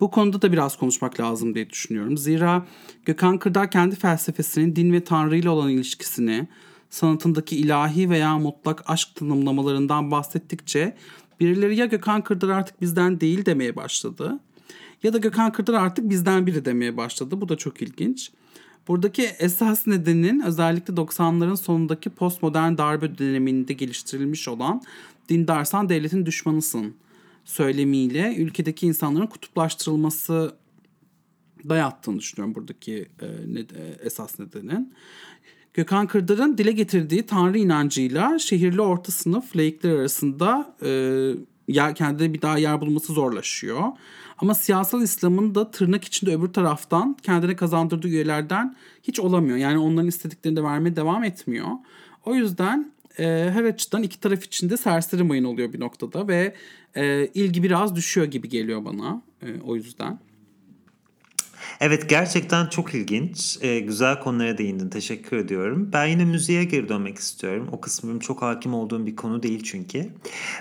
[0.00, 2.16] Bu konuda da biraz konuşmak lazım diye düşünüyorum.
[2.16, 2.66] Zira
[3.04, 6.48] Gökhan Kırdar kendi felsefesinin din ve Tanrı ile olan ilişkisini,
[6.90, 10.96] sanatındaki ilahi veya mutlak aşk tanımlamalarından bahsettikçe
[11.40, 14.40] birileri ya Gökhan Kırdar artık bizden değil demeye başladı
[15.02, 17.40] ya da Gökhan Kırdar artık bizden biri demeye başladı.
[17.40, 18.30] Bu da çok ilginç.
[18.88, 24.82] Buradaki esas nedenin özellikle 90'ların sonundaki postmodern darbe döneminde geliştirilmiş olan
[25.28, 26.94] dindarsan devletin düşmanısın
[27.44, 30.56] söylemiyle ülkedeki insanların kutuplaştırılması
[31.68, 34.94] dayattığını düşünüyorum buradaki e, ne, e, esas nedenin.
[35.76, 40.90] Gökhan Kırdar'ın dile getirdiği tanrı inancıyla şehirli orta sınıf laikler arasında e,
[41.68, 43.82] yer, kendine bir daha yer bulması zorlaşıyor.
[44.38, 49.56] Ama siyasal İslam'ın da tırnak içinde öbür taraftan kendine kazandırdığı üyelerden hiç olamıyor.
[49.56, 51.68] Yani onların istediklerini de vermeye devam etmiyor.
[52.24, 56.54] O yüzden e, her açıdan iki taraf içinde serseri mayın oluyor bir noktada ve
[56.94, 60.18] e, ilgi biraz düşüyor gibi geliyor bana e, o yüzden.
[61.80, 63.58] Evet gerçekten çok ilginç.
[63.60, 64.88] Ee, güzel konulara değindin.
[64.88, 65.90] Teşekkür ediyorum.
[65.92, 67.68] Ben yine müziğe geri dönmek istiyorum.
[67.72, 70.08] O kısmım çok hakim olduğum bir konu değil çünkü.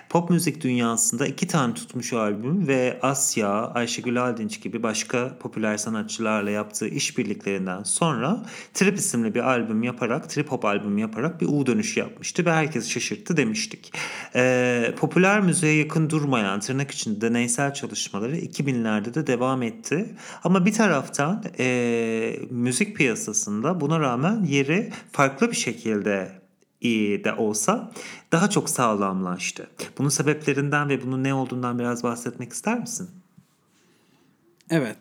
[0.10, 6.50] Pop müzik dünyasında iki tane tutmuş albüm ve Asya, Ayşegül Aldinç gibi başka popüler sanatçılarla
[6.50, 12.00] yaptığı işbirliklerinden sonra Trip isimli bir albüm yaparak, trip hop albüm yaparak bir U dönüşü
[12.00, 13.94] yapmıştı ve herkes şaşırttı demiştik.
[14.36, 20.16] Ee, popüler müziğe yakın durmayan tırnak içinde deneysel çalışmaları 2000'lerde de devam etti.
[20.44, 26.32] Ama bir taraf taraftan e, müzik piyasasında buna rağmen yeri farklı bir şekilde
[27.24, 27.92] de olsa
[28.32, 29.68] daha çok sağlamlaştı.
[29.98, 33.10] Bunun sebeplerinden ve bunun ne olduğundan biraz bahsetmek ister misin?
[34.70, 34.98] Evet.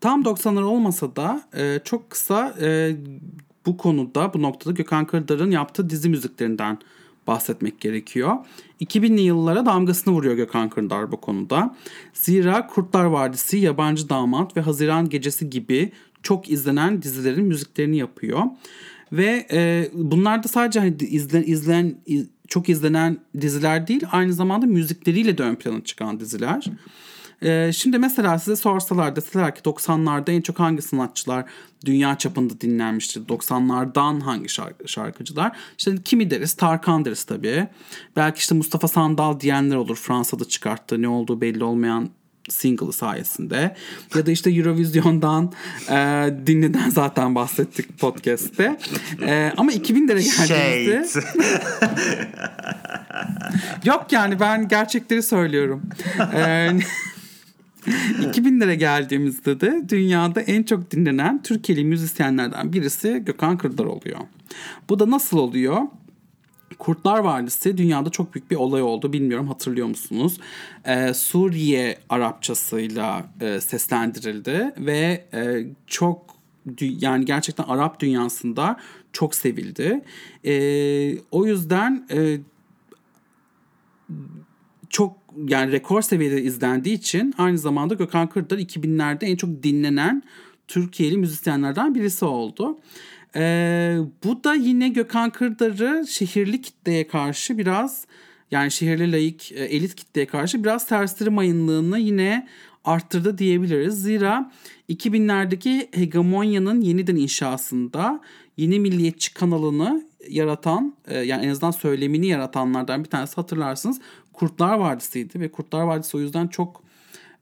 [0.00, 2.96] Tam 90'lar olmasa da e, çok kısa e,
[3.66, 6.78] bu konuda bu noktada Gökhan Kırdar'ın yaptığı dizi müziklerinden
[7.28, 8.36] bahsetmek gerekiyor.
[8.80, 11.76] 2000'li yıllara damgasını vuruyor Gökhan Kırındar bu konuda.
[12.12, 18.42] Zira Kurtlar Vadisi, Yabancı Damat ve Haziran Gecesi gibi çok izlenen dizilerin müziklerini yapıyor.
[19.12, 24.66] Ve e, bunlar da sadece hani izlen, izlen, iz, çok izlenen diziler değil aynı zamanda
[24.66, 26.64] müzikleriyle de ön plana çıkan diziler.
[27.42, 31.44] Ee, şimdi mesela size sorsalar deseler ki 90'larda en çok hangi sanatçılar
[31.86, 33.20] dünya çapında dinlenmiştir?
[33.26, 35.56] 90'lardan hangi şarkı, şarkıcılar?
[35.78, 36.54] İşte kimi deriz?
[36.54, 37.68] Tarkan deriz tabii.
[38.16, 39.96] Belki işte Mustafa Sandal diyenler olur.
[39.96, 42.10] Fransa'da çıkarttığı ne olduğu belli olmayan
[42.48, 43.76] single'ı sayesinde
[44.14, 45.52] ya da işte Eurovision'dan
[45.90, 45.96] e,
[46.46, 48.78] dinleden zaten bahsettik podcast'te.
[49.22, 51.20] E, ama 2000'lere geldiğimizde
[53.84, 55.82] Yok yani ben gerçekleri söylüyorum.
[56.34, 56.70] E,
[57.86, 64.18] 2000'lere geldiğimizde de dünyada en çok dinlenen Türkiye'li müzisyenlerden birisi Gökhan Kırdar oluyor.
[64.88, 65.82] Bu da nasıl oluyor?
[66.78, 69.12] Kurtlar Vadisi dünyada çok büyük bir olay oldu.
[69.12, 70.40] Bilmiyorum hatırlıyor musunuz?
[70.84, 76.38] Ee, Suriye Arapçasıyla e, seslendirildi ve e, çok
[76.80, 78.76] yani gerçekten Arap dünyasında
[79.12, 80.04] çok sevildi.
[80.44, 80.54] E,
[81.30, 82.38] o yüzden e,
[84.90, 85.17] çok
[85.48, 90.22] yani rekor seviyede izlendiği için aynı zamanda Gökhan Kırdar 2000'lerde en çok dinlenen
[90.68, 92.78] Türkiye'li müzisyenlerden birisi oldu.
[93.36, 98.06] Ee, bu da yine Gökhan Kırdar'ı şehirli kitleye karşı biraz
[98.50, 102.48] yani şehirli layık e, elit kitleye karşı biraz tersleri mayınlığını yine
[102.84, 104.02] arttırdı diyebiliriz.
[104.02, 104.52] Zira
[104.88, 108.20] 2000'lerdeki hegemonyanın yeniden inşasında
[108.56, 114.00] yeni milliyetçi kanalını yaratan e, yani en azından söylemini yaratanlardan bir tanesi hatırlarsınız
[114.38, 116.82] Kurtlar Vadisi'ydi ve Kurtlar Vadisi o yüzden çok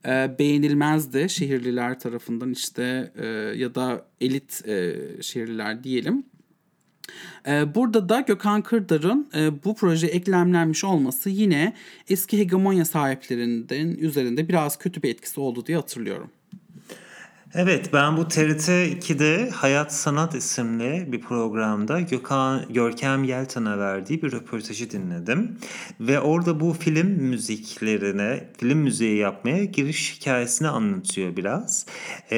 [0.05, 3.25] e, beğenilmezdi şehirliler tarafından işte e,
[3.55, 6.23] ya da elit e, şehirliler diyelim.
[7.47, 11.73] E, burada da Gökhan Kırdar'ın e, bu proje eklemlenmiş olması yine
[12.09, 16.29] eski hegemonya sahiplerinden üzerinde biraz kötü bir etkisi oldu diye hatırlıyorum.
[17.53, 24.31] Evet ben bu TRT 2'de Hayat Sanat isimli bir programda Gökhan, Görkem Yeltan'a verdiği bir
[24.31, 25.57] röportajı dinledim.
[25.99, 31.85] Ve orada bu film müziklerine, film müziği yapmaya giriş hikayesini anlatıyor biraz.
[32.31, 32.37] Ee,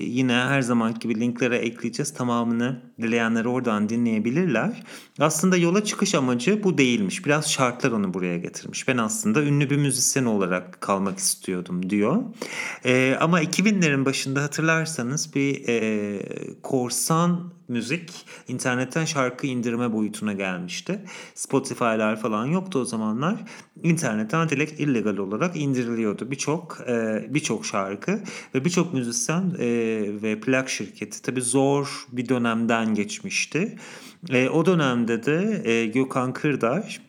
[0.00, 2.14] yine her zaman gibi linklere ekleyeceğiz.
[2.14, 4.82] Tamamını dileyenler oradan dinleyebilirler.
[5.18, 7.26] Aslında yola çıkış amacı bu değilmiş.
[7.26, 8.88] Biraz şartlar onu buraya getirmiş.
[8.88, 12.22] Ben aslında ünlü bir müzisyen olarak kalmak istiyordum diyor.
[12.84, 16.18] Ee, ama 2000'lerin başında hatırlarsanız bir e,
[16.62, 21.00] korsan müzik internetten şarkı indirme boyutuna gelmişti.
[21.34, 23.36] Spotify'lar falan yoktu o zamanlar.
[23.82, 28.20] İnternetten direkt illegal olarak indiriliyordu birçok e, birçok şarkı
[28.54, 29.66] ve birçok müzisyen e,
[30.22, 33.78] ve plak şirketi tabi zor bir dönemden geçmişti.
[34.30, 37.07] E, o dönemde de e, Gökhan Kırdar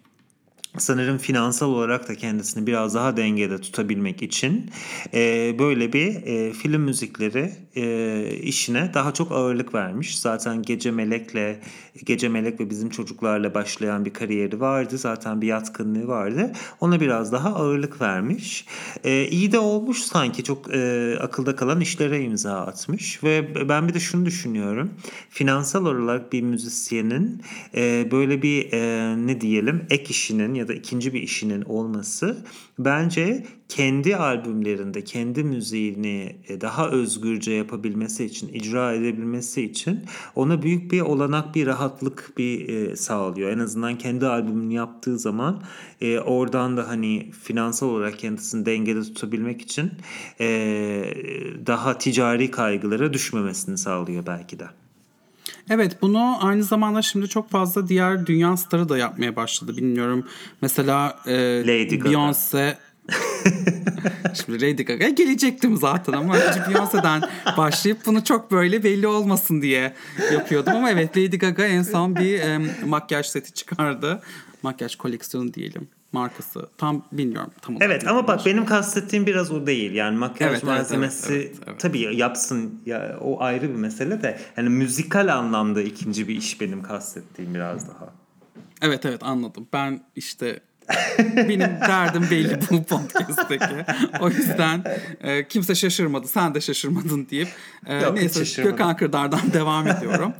[0.81, 4.71] sanırım finansal olarak da kendisini biraz daha dengede tutabilmek için
[5.13, 10.19] e, böyle bir e, film müzikleri e, işine daha çok ağırlık vermiş.
[10.19, 11.59] Zaten Gece Melek'le
[12.05, 14.97] Gece Melek ve bizim çocuklarla başlayan bir kariyeri vardı.
[14.97, 16.51] Zaten bir yatkınlığı vardı.
[16.79, 18.65] Ona biraz daha ağırlık vermiş.
[19.03, 23.93] E, iyi de olmuş sanki çok e, akılda kalan işlere imza atmış ve ben bir
[23.93, 24.89] de şunu düşünüyorum.
[25.29, 27.41] Finansal olarak bir müzisyenin
[27.75, 32.37] e, böyle bir e, ne diyelim ek işinin ya da ikinci bir işinin olması
[32.79, 40.05] bence kendi albümlerinde kendi müziğini e, daha özgürce yapabilmesi için, icra edebilmesi için
[40.35, 43.51] ona büyük bir olanak, bir rahatlık bir e, sağlıyor.
[43.51, 45.63] En azından kendi albümünü yaptığı zaman
[46.01, 49.91] e, oradan da hani finansal olarak kendisini dengede tutabilmek için
[50.39, 50.47] e,
[51.65, 54.65] daha ticari kaygılara düşmemesini sağlıyor belki de.
[55.69, 59.77] Evet bunu aynı zamanda şimdi çok fazla diğer dünya starı da yapmaya başladı.
[59.77, 60.27] Bilmiyorum
[60.61, 62.75] mesela e, Beyoncé
[64.33, 67.21] Şimdi Lady Gaga'ya gelecektim zaten ama önce Beyoncé'den
[67.57, 69.93] başlayıp bunu çok böyle belli olmasın diye
[70.33, 70.75] yapıyordum.
[70.75, 74.21] Ama evet Lady Gaga en son bir e, makyaj seti çıkardı.
[74.63, 76.69] Makyaj koleksiyonu diyelim markası.
[76.77, 77.91] Tam bilmiyorum tam olarak.
[77.91, 79.91] Evet ama bak benim kastettiğim biraz o değil.
[79.91, 81.79] Yani makyaj evet, malzemesi evet, evet, evet.
[81.79, 86.83] tabii yapsın ya o ayrı bir mesele de yani müzikal anlamda ikinci bir iş benim
[86.83, 88.13] kastettiğim biraz daha.
[88.81, 89.67] Evet evet anladım.
[89.73, 90.59] Ben işte
[91.35, 93.85] benim derdim belli bu podcast'teki.
[94.19, 94.83] O yüzden
[95.21, 96.27] e, kimse şaşırmadı.
[96.27, 97.47] Sen de şaşırmadın deyip
[97.85, 100.33] e, Yok, neyse Gökhan Kırdar'dan devam ediyorum.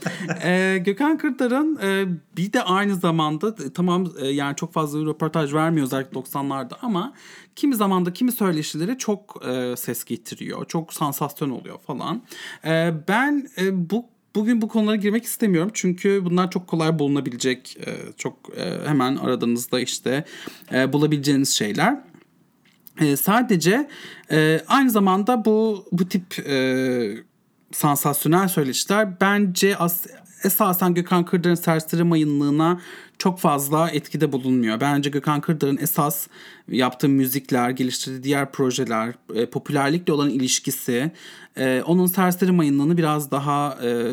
[0.43, 2.05] E, Gökhan Kırdar'ın e,
[2.37, 7.13] bir de aynı zamanda e, tamam e, yani çok fazla röportaj vermiyor özellikle 90'larda ama
[7.55, 10.65] kimi zamanda kimi söyleşileri çok e, ses getiriyor.
[10.65, 12.21] Çok sansasyon oluyor falan.
[12.65, 14.05] E, ben e, bu
[14.35, 19.79] Bugün bu konulara girmek istemiyorum çünkü bunlar çok kolay bulunabilecek, e, çok e, hemen aradığınızda
[19.79, 20.25] işte
[20.73, 22.09] e, bulabileceğiniz şeyler.
[23.21, 23.87] Sadece
[24.67, 26.45] aynı zamanda bu bu tip
[27.71, 30.05] sansasyonel söyleşiler bence as
[30.43, 32.81] esasen Gökhan Kırdar'ın serseri mayınlığına
[33.17, 34.81] çok fazla etkide bulunmuyor.
[34.81, 36.27] Bence Gökhan Kırdar'ın esas
[36.67, 41.11] yaptığı müzikler, geliştirdiği diğer projeler, e, popülerlikle olan ilişkisi
[41.57, 44.11] e, onun serseri mayınlığını biraz daha e,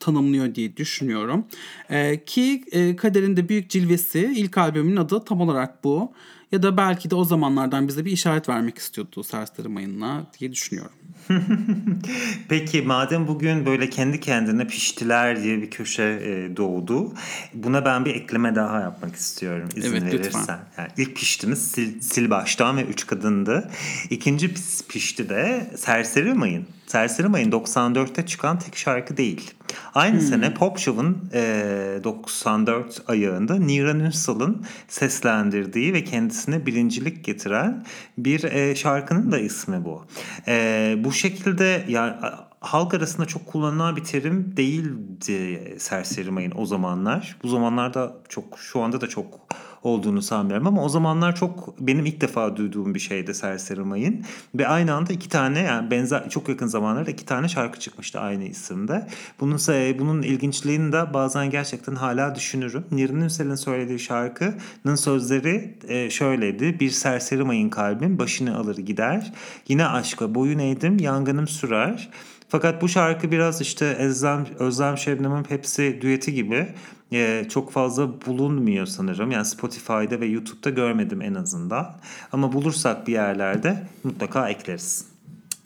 [0.00, 1.46] tanımlıyor diye düşünüyorum.
[1.90, 6.12] E, ki e, Kader'in de büyük cilvesi ilk albümün adı tam olarak bu.
[6.52, 10.92] Ya da belki de o zamanlardan bize bir işaret vermek istiyordu Serseri Mayın'la diye düşünüyorum.
[12.48, 17.12] Peki madem bugün böyle kendi kendine piştiler diye bir köşe e, doğdu.
[17.54, 20.40] Buna ben bir ekleme daha yapmak istiyorum izin evet, verirsen.
[20.40, 20.58] Lütfen.
[20.78, 23.70] Yani ilk piştiniz sil, sil baştan ve üç kadındı.
[24.10, 24.54] İkinci
[24.88, 26.66] pişti de Serseri Mayın.
[26.86, 29.54] Serseri Mayın 94'te çıkan tek şarkı değil.
[29.94, 30.26] Aynı hmm.
[30.26, 37.84] sene Pop Show'un e, 94 ayağında Niran Ünsal'ın seslendirdiği ve kendisine birincilik getiren
[38.18, 40.04] bir e, şarkının da ismi bu.
[40.48, 42.14] E, bu şekilde yani
[42.60, 47.36] halk arasında çok kullanılan bir terim değildi serseri mayın o zamanlar.
[47.42, 49.40] Bu zamanlarda çok şu anda da çok
[49.86, 54.24] olduğunu sanmıyorum ama o zamanlar çok benim ilk defa duyduğum bir şeydi Serseri Mayın.
[54.54, 58.44] Ve aynı anda iki tane yani benzer çok yakın zamanlarda iki tane şarkı çıkmıştı aynı
[58.44, 59.06] isimde.
[59.40, 59.58] Bunun
[59.98, 62.84] bunun ilginçliğini de bazen gerçekten hala düşünürüm.
[62.90, 66.80] Nir'in Ünsel'in söylediği şarkının sözleri e, şöyleydi.
[66.80, 69.32] Bir serseri mayın kalbim başını alır gider.
[69.68, 72.10] Yine aşka boyun eğdim yangınım sürer.
[72.48, 76.68] Fakat bu şarkı biraz işte Özlem, Özlem Şebnem'in hepsi düeti gibi
[77.12, 79.30] e, çok fazla bulunmuyor sanırım.
[79.30, 81.96] Yani Spotify'da ve YouTube'da görmedim en azından.
[82.32, 85.04] Ama bulursak bir yerlerde mutlaka ekleriz.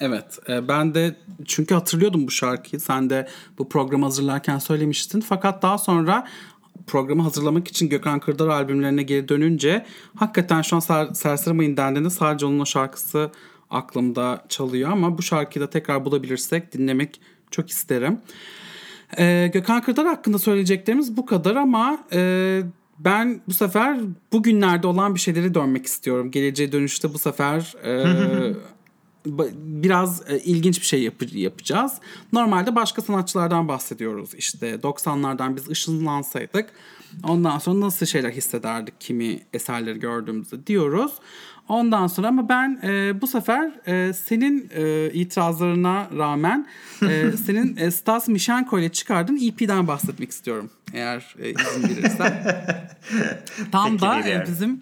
[0.00, 1.16] Evet e, ben de
[1.46, 2.80] çünkü hatırlıyordum bu şarkıyı.
[2.80, 3.28] Sen de
[3.58, 5.20] bu programı hazırlarken söylemiştin.
[5.20, 6.26] Fakat daha sonra
[6.86, 9.86] programı hazırlamak için Gökhan Kırdar albümlerine geri dönünce
[10.16, 13.30] hakikaten şu an Ser Serseri Mayın dendiğinde sadece onun o şarkısı
[13.70, 17.20] aklımda çalıyor ama bu şarkıyı da tekrar bulabilirsek dinlemek
[17.50, 18.20] çok isterim.
[19.18, 22.62] Ee, Gökhan Kırdar hakkında söyleyeceklerimiz bu kadar ama e,
[22.98, 23.98] ben bu sefer
[24.32, 26.30] bugünlerde olan bir şeyleri dönmek istiyorum.
[26.30, 28.04] Geleceğe dönüşte bu sefer e,
[29.56, 31.92] biraz e, ilginç bir şey yap- yapacağız.
[32.32, 34.34] Normalde başka sanatçılardan bahsediyoruz.
[34.34, 36.70] İşte 90'lardan biz ışınlansaydık
[37.24, 41.12] ondan sonra nasıl şeyler hissederdik kimi eserleri gördüğümüzde diyoruz.
[41.70, 46.66] Ondan sonra ama ben e, bu sefer e, senin e, itirazlarına rağmen
[47.02, 50.70] e, senin e, Stas Mişenko ile çıkardığın EP'den bahsetmek istiyorum.
[50.92, 52.32] Eğer e, izin verirsen.
[53.72, 54.80] Tam Peki, da e, bizim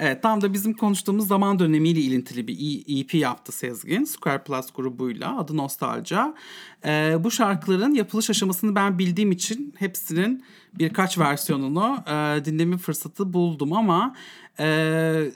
[0.00, 4.04] Evet tam da bizim konuştuğumuz zaman dönemiyle ilintili bir EP yaptı Sezgin.
[4.04, 6.34] Square Plus grubuyla adı Nostalja.
[6.84, 13.72] Ee, bu şarkıların yapılış aşamasını ben bildiğim için hepsinin birkaç versiyonunu e, dinleme fırsatı buldum
[13.72, 14.14] ama...
[14.58, 15.30] E,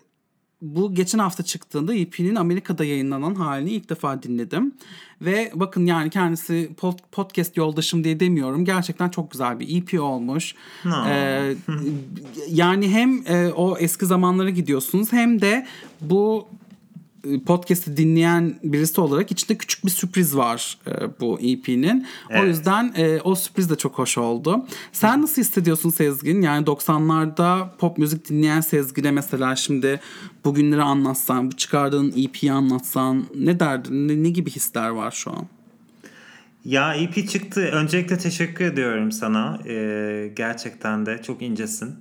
[0.62, 4.74] bu geçen hafta çıktığında EP'nin Amerika'da yayınlanan halini ilk defa dinledim.
[5.20, 8.64] Ve bakın yani kendisi pod, podcast yoldaşım diye demiyorum.
[8.64, 10.54] Gerçekten çok güzel bir EP olmuş.
[10.84, 11.06] No.
[11.06, 11.54] Ee,
[12.48, 15.66] yani hem e, o eski zamanlara gidiyorsunuz hem de
[16.00, 16.48] bu
[17.46, 22.06] podcast'i dinleyen birisi olarak içinde küçük bir sürpriz var e, bu EP'nin.
[22.30, 22.42] Evet.
[22.42, 24.66] O yüzden e, o sürpriz de çok hoş oldu.
[24.92, 26.42] Sen nasıl hissediyorsun Sezgin?
[26.42, 30.00] Yani 90'larda pop müzik dinleyen Sezgin'e mesela şimdi
[30.44, 34.08] bugünleri anlatsan, bu çıkardığın EP'yi anlatsan ne derdin?
[34.08, 35.46] Ne, ne gibi hisler var şu an?
[36.64, 37.60] Ya EP çıktı.
[37.60, 39.58] Öncelikle teşekkür ediyorum sana.
[39.66, 41.94] Ee, gerçekten de çok incesin.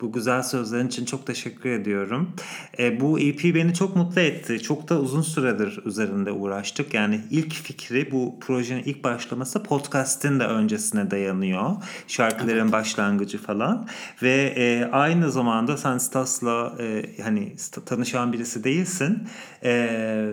[0.00, 2.30] Bu güzel sözlerin için çok teşekkür ediyorum.
[2.78, 4.60] E, bu EP beni çok mutlu etti.
[4.62, 6.94] Çok da uzun süredir üzerinde uğraştık.
[6.94, 11.70] Yani ilk fikri bu projenin ilk başlaması podcast'in de öncesine dayanıyor.
[12.06, 12.72] Şarkıların evet.
[12.72, 13.88] başlangıcı falan.
[14.22, 19.28] Ve e, aynı zamanda sen Stas'la e, hani tanışan birisi değilsin.
[19.64, 20.30] E,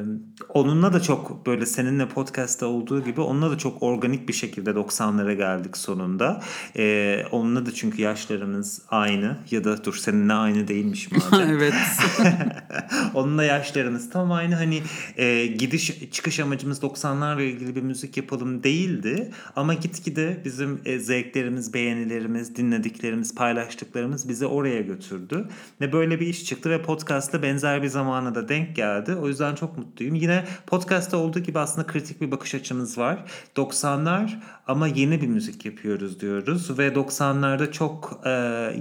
[0.50, 5.34] onunla da çok böyle seninle podcast'ta olduğu gibi onunla da çok organik bir şekilde 90'lara
[5.34, 6.42] geldik sonunda.
[6.78, 11.50] E, onunla da çünkü yaşlarımız aynı ya da dur seninle aynı değilmiş madem.
[11.50, 11.74] evet.
[13.14, 14.82] Onunla yaşlarınız tam aynı hani
[15.18, 19.32] e, gidiş çıkış amacımız 90'larla ilgili bir müzik yapalım değildi.
[19.56, 25.48] Ama gitgide bizim e, zevklerimiz, beğenilerimiz, dinlediklerimiz, paylaştıklarımız bizi oraya götürdü.
[25.82, 29.16] Ve böyle bir iş çıktı ve podcast'ta benzer bir zamana da denk geldi.
[29.16, 30.16] O yüzden çok mutluyum.
[30.16, 33.26] Yine podcast'ta olduğu gibi aslında kritik bir bakış açımız var.
[33.56, 34.30] 90'lar
[34.68, 38.32] ama yeni bir müzik yapıyoruz diyoruz ve 90'larda çok e,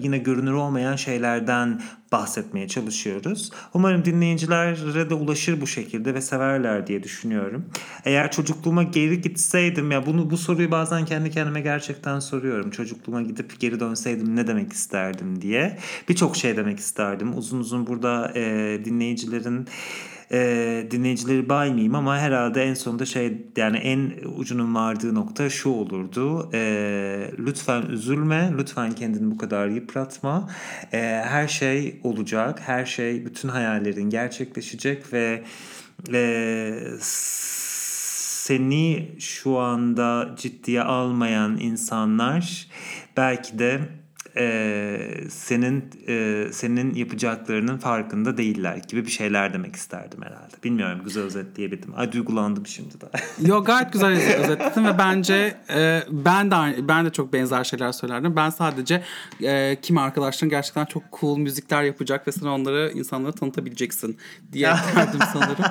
[0.02, 1.80] yine görünür olmayan şeylerden
[2.12, 3.50] bahsetmeye çalışıyoruz.
[3.74, 7.64] Umarım dinleyicilere de ulaşır bu şekilde ve severler diye düşünüyorum.
[8.04, 12.70] Eğer çocukluğuma geri gitseydim ya bunu bu soruyu bazen kendi kendime gerçekten soruyorum.
[12.70, 15.78] Çocukluğuma gidip geri dönseydim ne demek isterdim diye.
[16.08, 17.38] Birçok şey demek isterdim.
[17.38, 18.44] Uzun uzun burada e,
[18.84, 19.68] dinleyicilerin
[20.32, 26.50] e, dinleyicileri baymayayım ama herhalde en sonunda şey yani en ucunun vardığı nokta şu olurdu.
[26.54, 30.50] E, lütfen üzülme, lütfen kendini bu kadar yıpratma.
[30.92, 35.42] E, her şey olacak, her şey, bütün hayallerin gerçekleşecek ve
[36.12, 42.68] e, seni şu anda ciddiye almayan insanlar
[43.16, 43.80] belki de
[44.36, 44.98] e,
[45.30, 50.54] senin e, senin yapacaklarının farkında değiller gibi bir şeyler demek isterdim herhalde.
[50.64, 51.92] Bilmiyorum güzel özetleyebildim.
[51.96, 53.06] Ay duygulandım şimdi de.
[53.48, 58.36] Yok gayet güzel özetledin ve bence e, ben de ben de çok benzer şeyler söylerdim.
[58.36, 59.02] Ben sadece
[59.42, 64.18] e, kim arkadaşların gerçekten çok cool müzikler yapacak ve sen onları insanlara tanıtabileceksin
[64.52, 64.66] diye
[64.96, 65.64] derdim sanırım.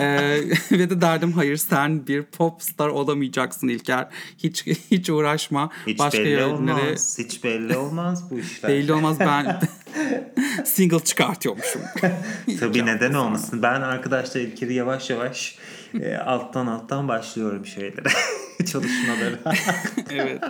[0.00, 0.40] e,
[0.78, 4.08] ve de derdim hayır sen bir pop star olamayacaksın İlker.
[4.38, 5.70] Hiç hiç uğraşma.
[5.86, 6.74] Hiç Başka belli yönleri...
[6.74, 7.18] olmaz.
[7.18, 8.70] Hiç belli olmaz olmaz bu işler.
[8.70, 9.60] Belli olmaz ben
[10.64, 11.82] single çıkartıyormuşum.
[12.60, 13.62] Tabii neden olmasın.
[13.62, 15.58] Ben arkadaşlar İlker'i yavaş yavaş
[16.00, 18.08] e, alttan alttan başlıyorum şeylere.
[18.66, 19.38] çalışmaları.
[20.10, 20.42] evet.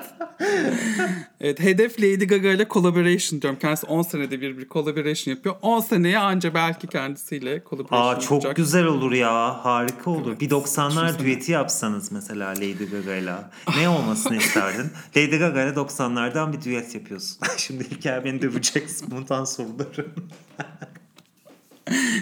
[1.41, 1.61] evet.
[1.61, 3.59] Hedef Lady Gaga ile collaboration diyorum.
[3.59, 5.55] Kendisi 10 senede bir bir collaboration yapıyor.
[5.63, 8.57] 10 seneye anca belki kendisiyle collaboration Aa çok yapacak.
[8.57, 9.65] güzel olur ya.
[9.65, 10.29] Harika olur.
[10.31, 10.41] Evet.
[10.41, 11.19] Bir 90'lar Düşünsene.
[11.19, 13.51] düeti yapsanız mesela Lady Gaga'yla.
[13.79, 14.91] Ne olmasını isterdin?
[15.17, 17.37] Lady Gaga ile 90'lardan bir düet yapıyorsun.
[17.57, 20.07] Şimdi İlker beni dövecek spontan soruları.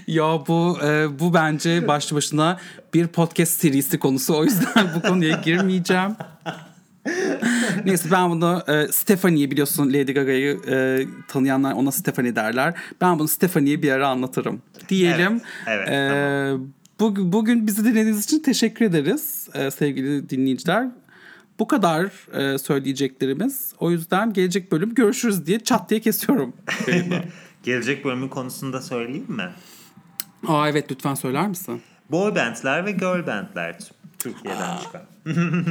[0.06, 2.58] Ya bu e, bu bence başlı başına
[2.94, 4.36] bir podcast serisi konusu.
[4.36, 6.16] O yüzden bu konuya girmeyeceğim.
[7.84, 12.74] Neyse ben bunu e, Stephanie'yi biliyorsun Lady Gaga'yı e, tanıyanlar ona Stephanie derler.
[13.00, 14.62] Ben bunu Stephanie'ye bir ara anlatırım.
[14.88, 15.40] Diyelim.
[15.66, 16.52] Evet, evet, E,
[17.00, 20.88] bu- bugün bizi dinlediğiniz için teşekkür ederiz e, sevgili dinleyiciler.
[21.58, 22.04] Bu kadar
[22.34, 23.72] e, söyleyeceklerimiz.
[23.78, 26.52] O yüzden gelecek bölüm görüşürüz diye çat diye kesiyorum.
[27.62, 29.50] Gelecek bölümün konusunu da söyleyeyim mi?
[30.46, 31.82] Aa evet lütfen söyler misin?
[32.10, 33.78] Boy bandler ve girl bandler
[34.18, 35.02] Türkiye'den çıkan.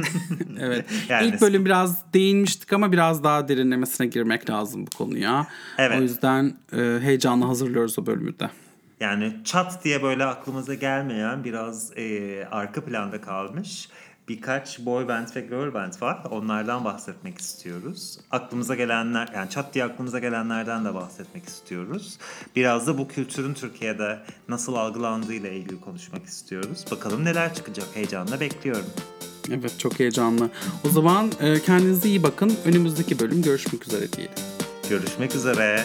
[0.60, 0.86] Evet.
[1.08, 5.46] Yani- İlk bölüm biraz değinmiştik ama biraz daha derinlemesine girmek lazım bu konuya.
[5.78, 5.98] Evet.
[5.98, 8.50] O yüzden e, heyecanla hazırlıyoruz o bölümü de.
[9.00, 13.88] Yani çat diye böyle aklımıza gelmeyen biraz e, arka planda kalmış
[14.28, 16.22] birkaç boy band ve girl band var.
[16.30, 18.18] Onlardan bahsetmek istiyoruz.
[18.30, 22.18] Aklımıza gelenler yani çat diye aklımıza gelenlerden de bahsetmek istiyoruz.
[22.56, 24.18] Biraz da bu kültürün Türkiye'de
[24.48, 26.84] nasıl algılandığıyla ilgili konuşmak istiyoruz.
[26.90, 28.86] Bakalım neler çıkacak heyecanla bekliyorum.
[29.50, 30.50] Evet çok heyecanlı.
[30.84, 32.56] O zaman e, kendinize iyi bakın.
[32.64, 34.34] Önümüzdeki bölüm görüşmek üzere diyelim.
[34.90, 35.84] Görüşmek üzere.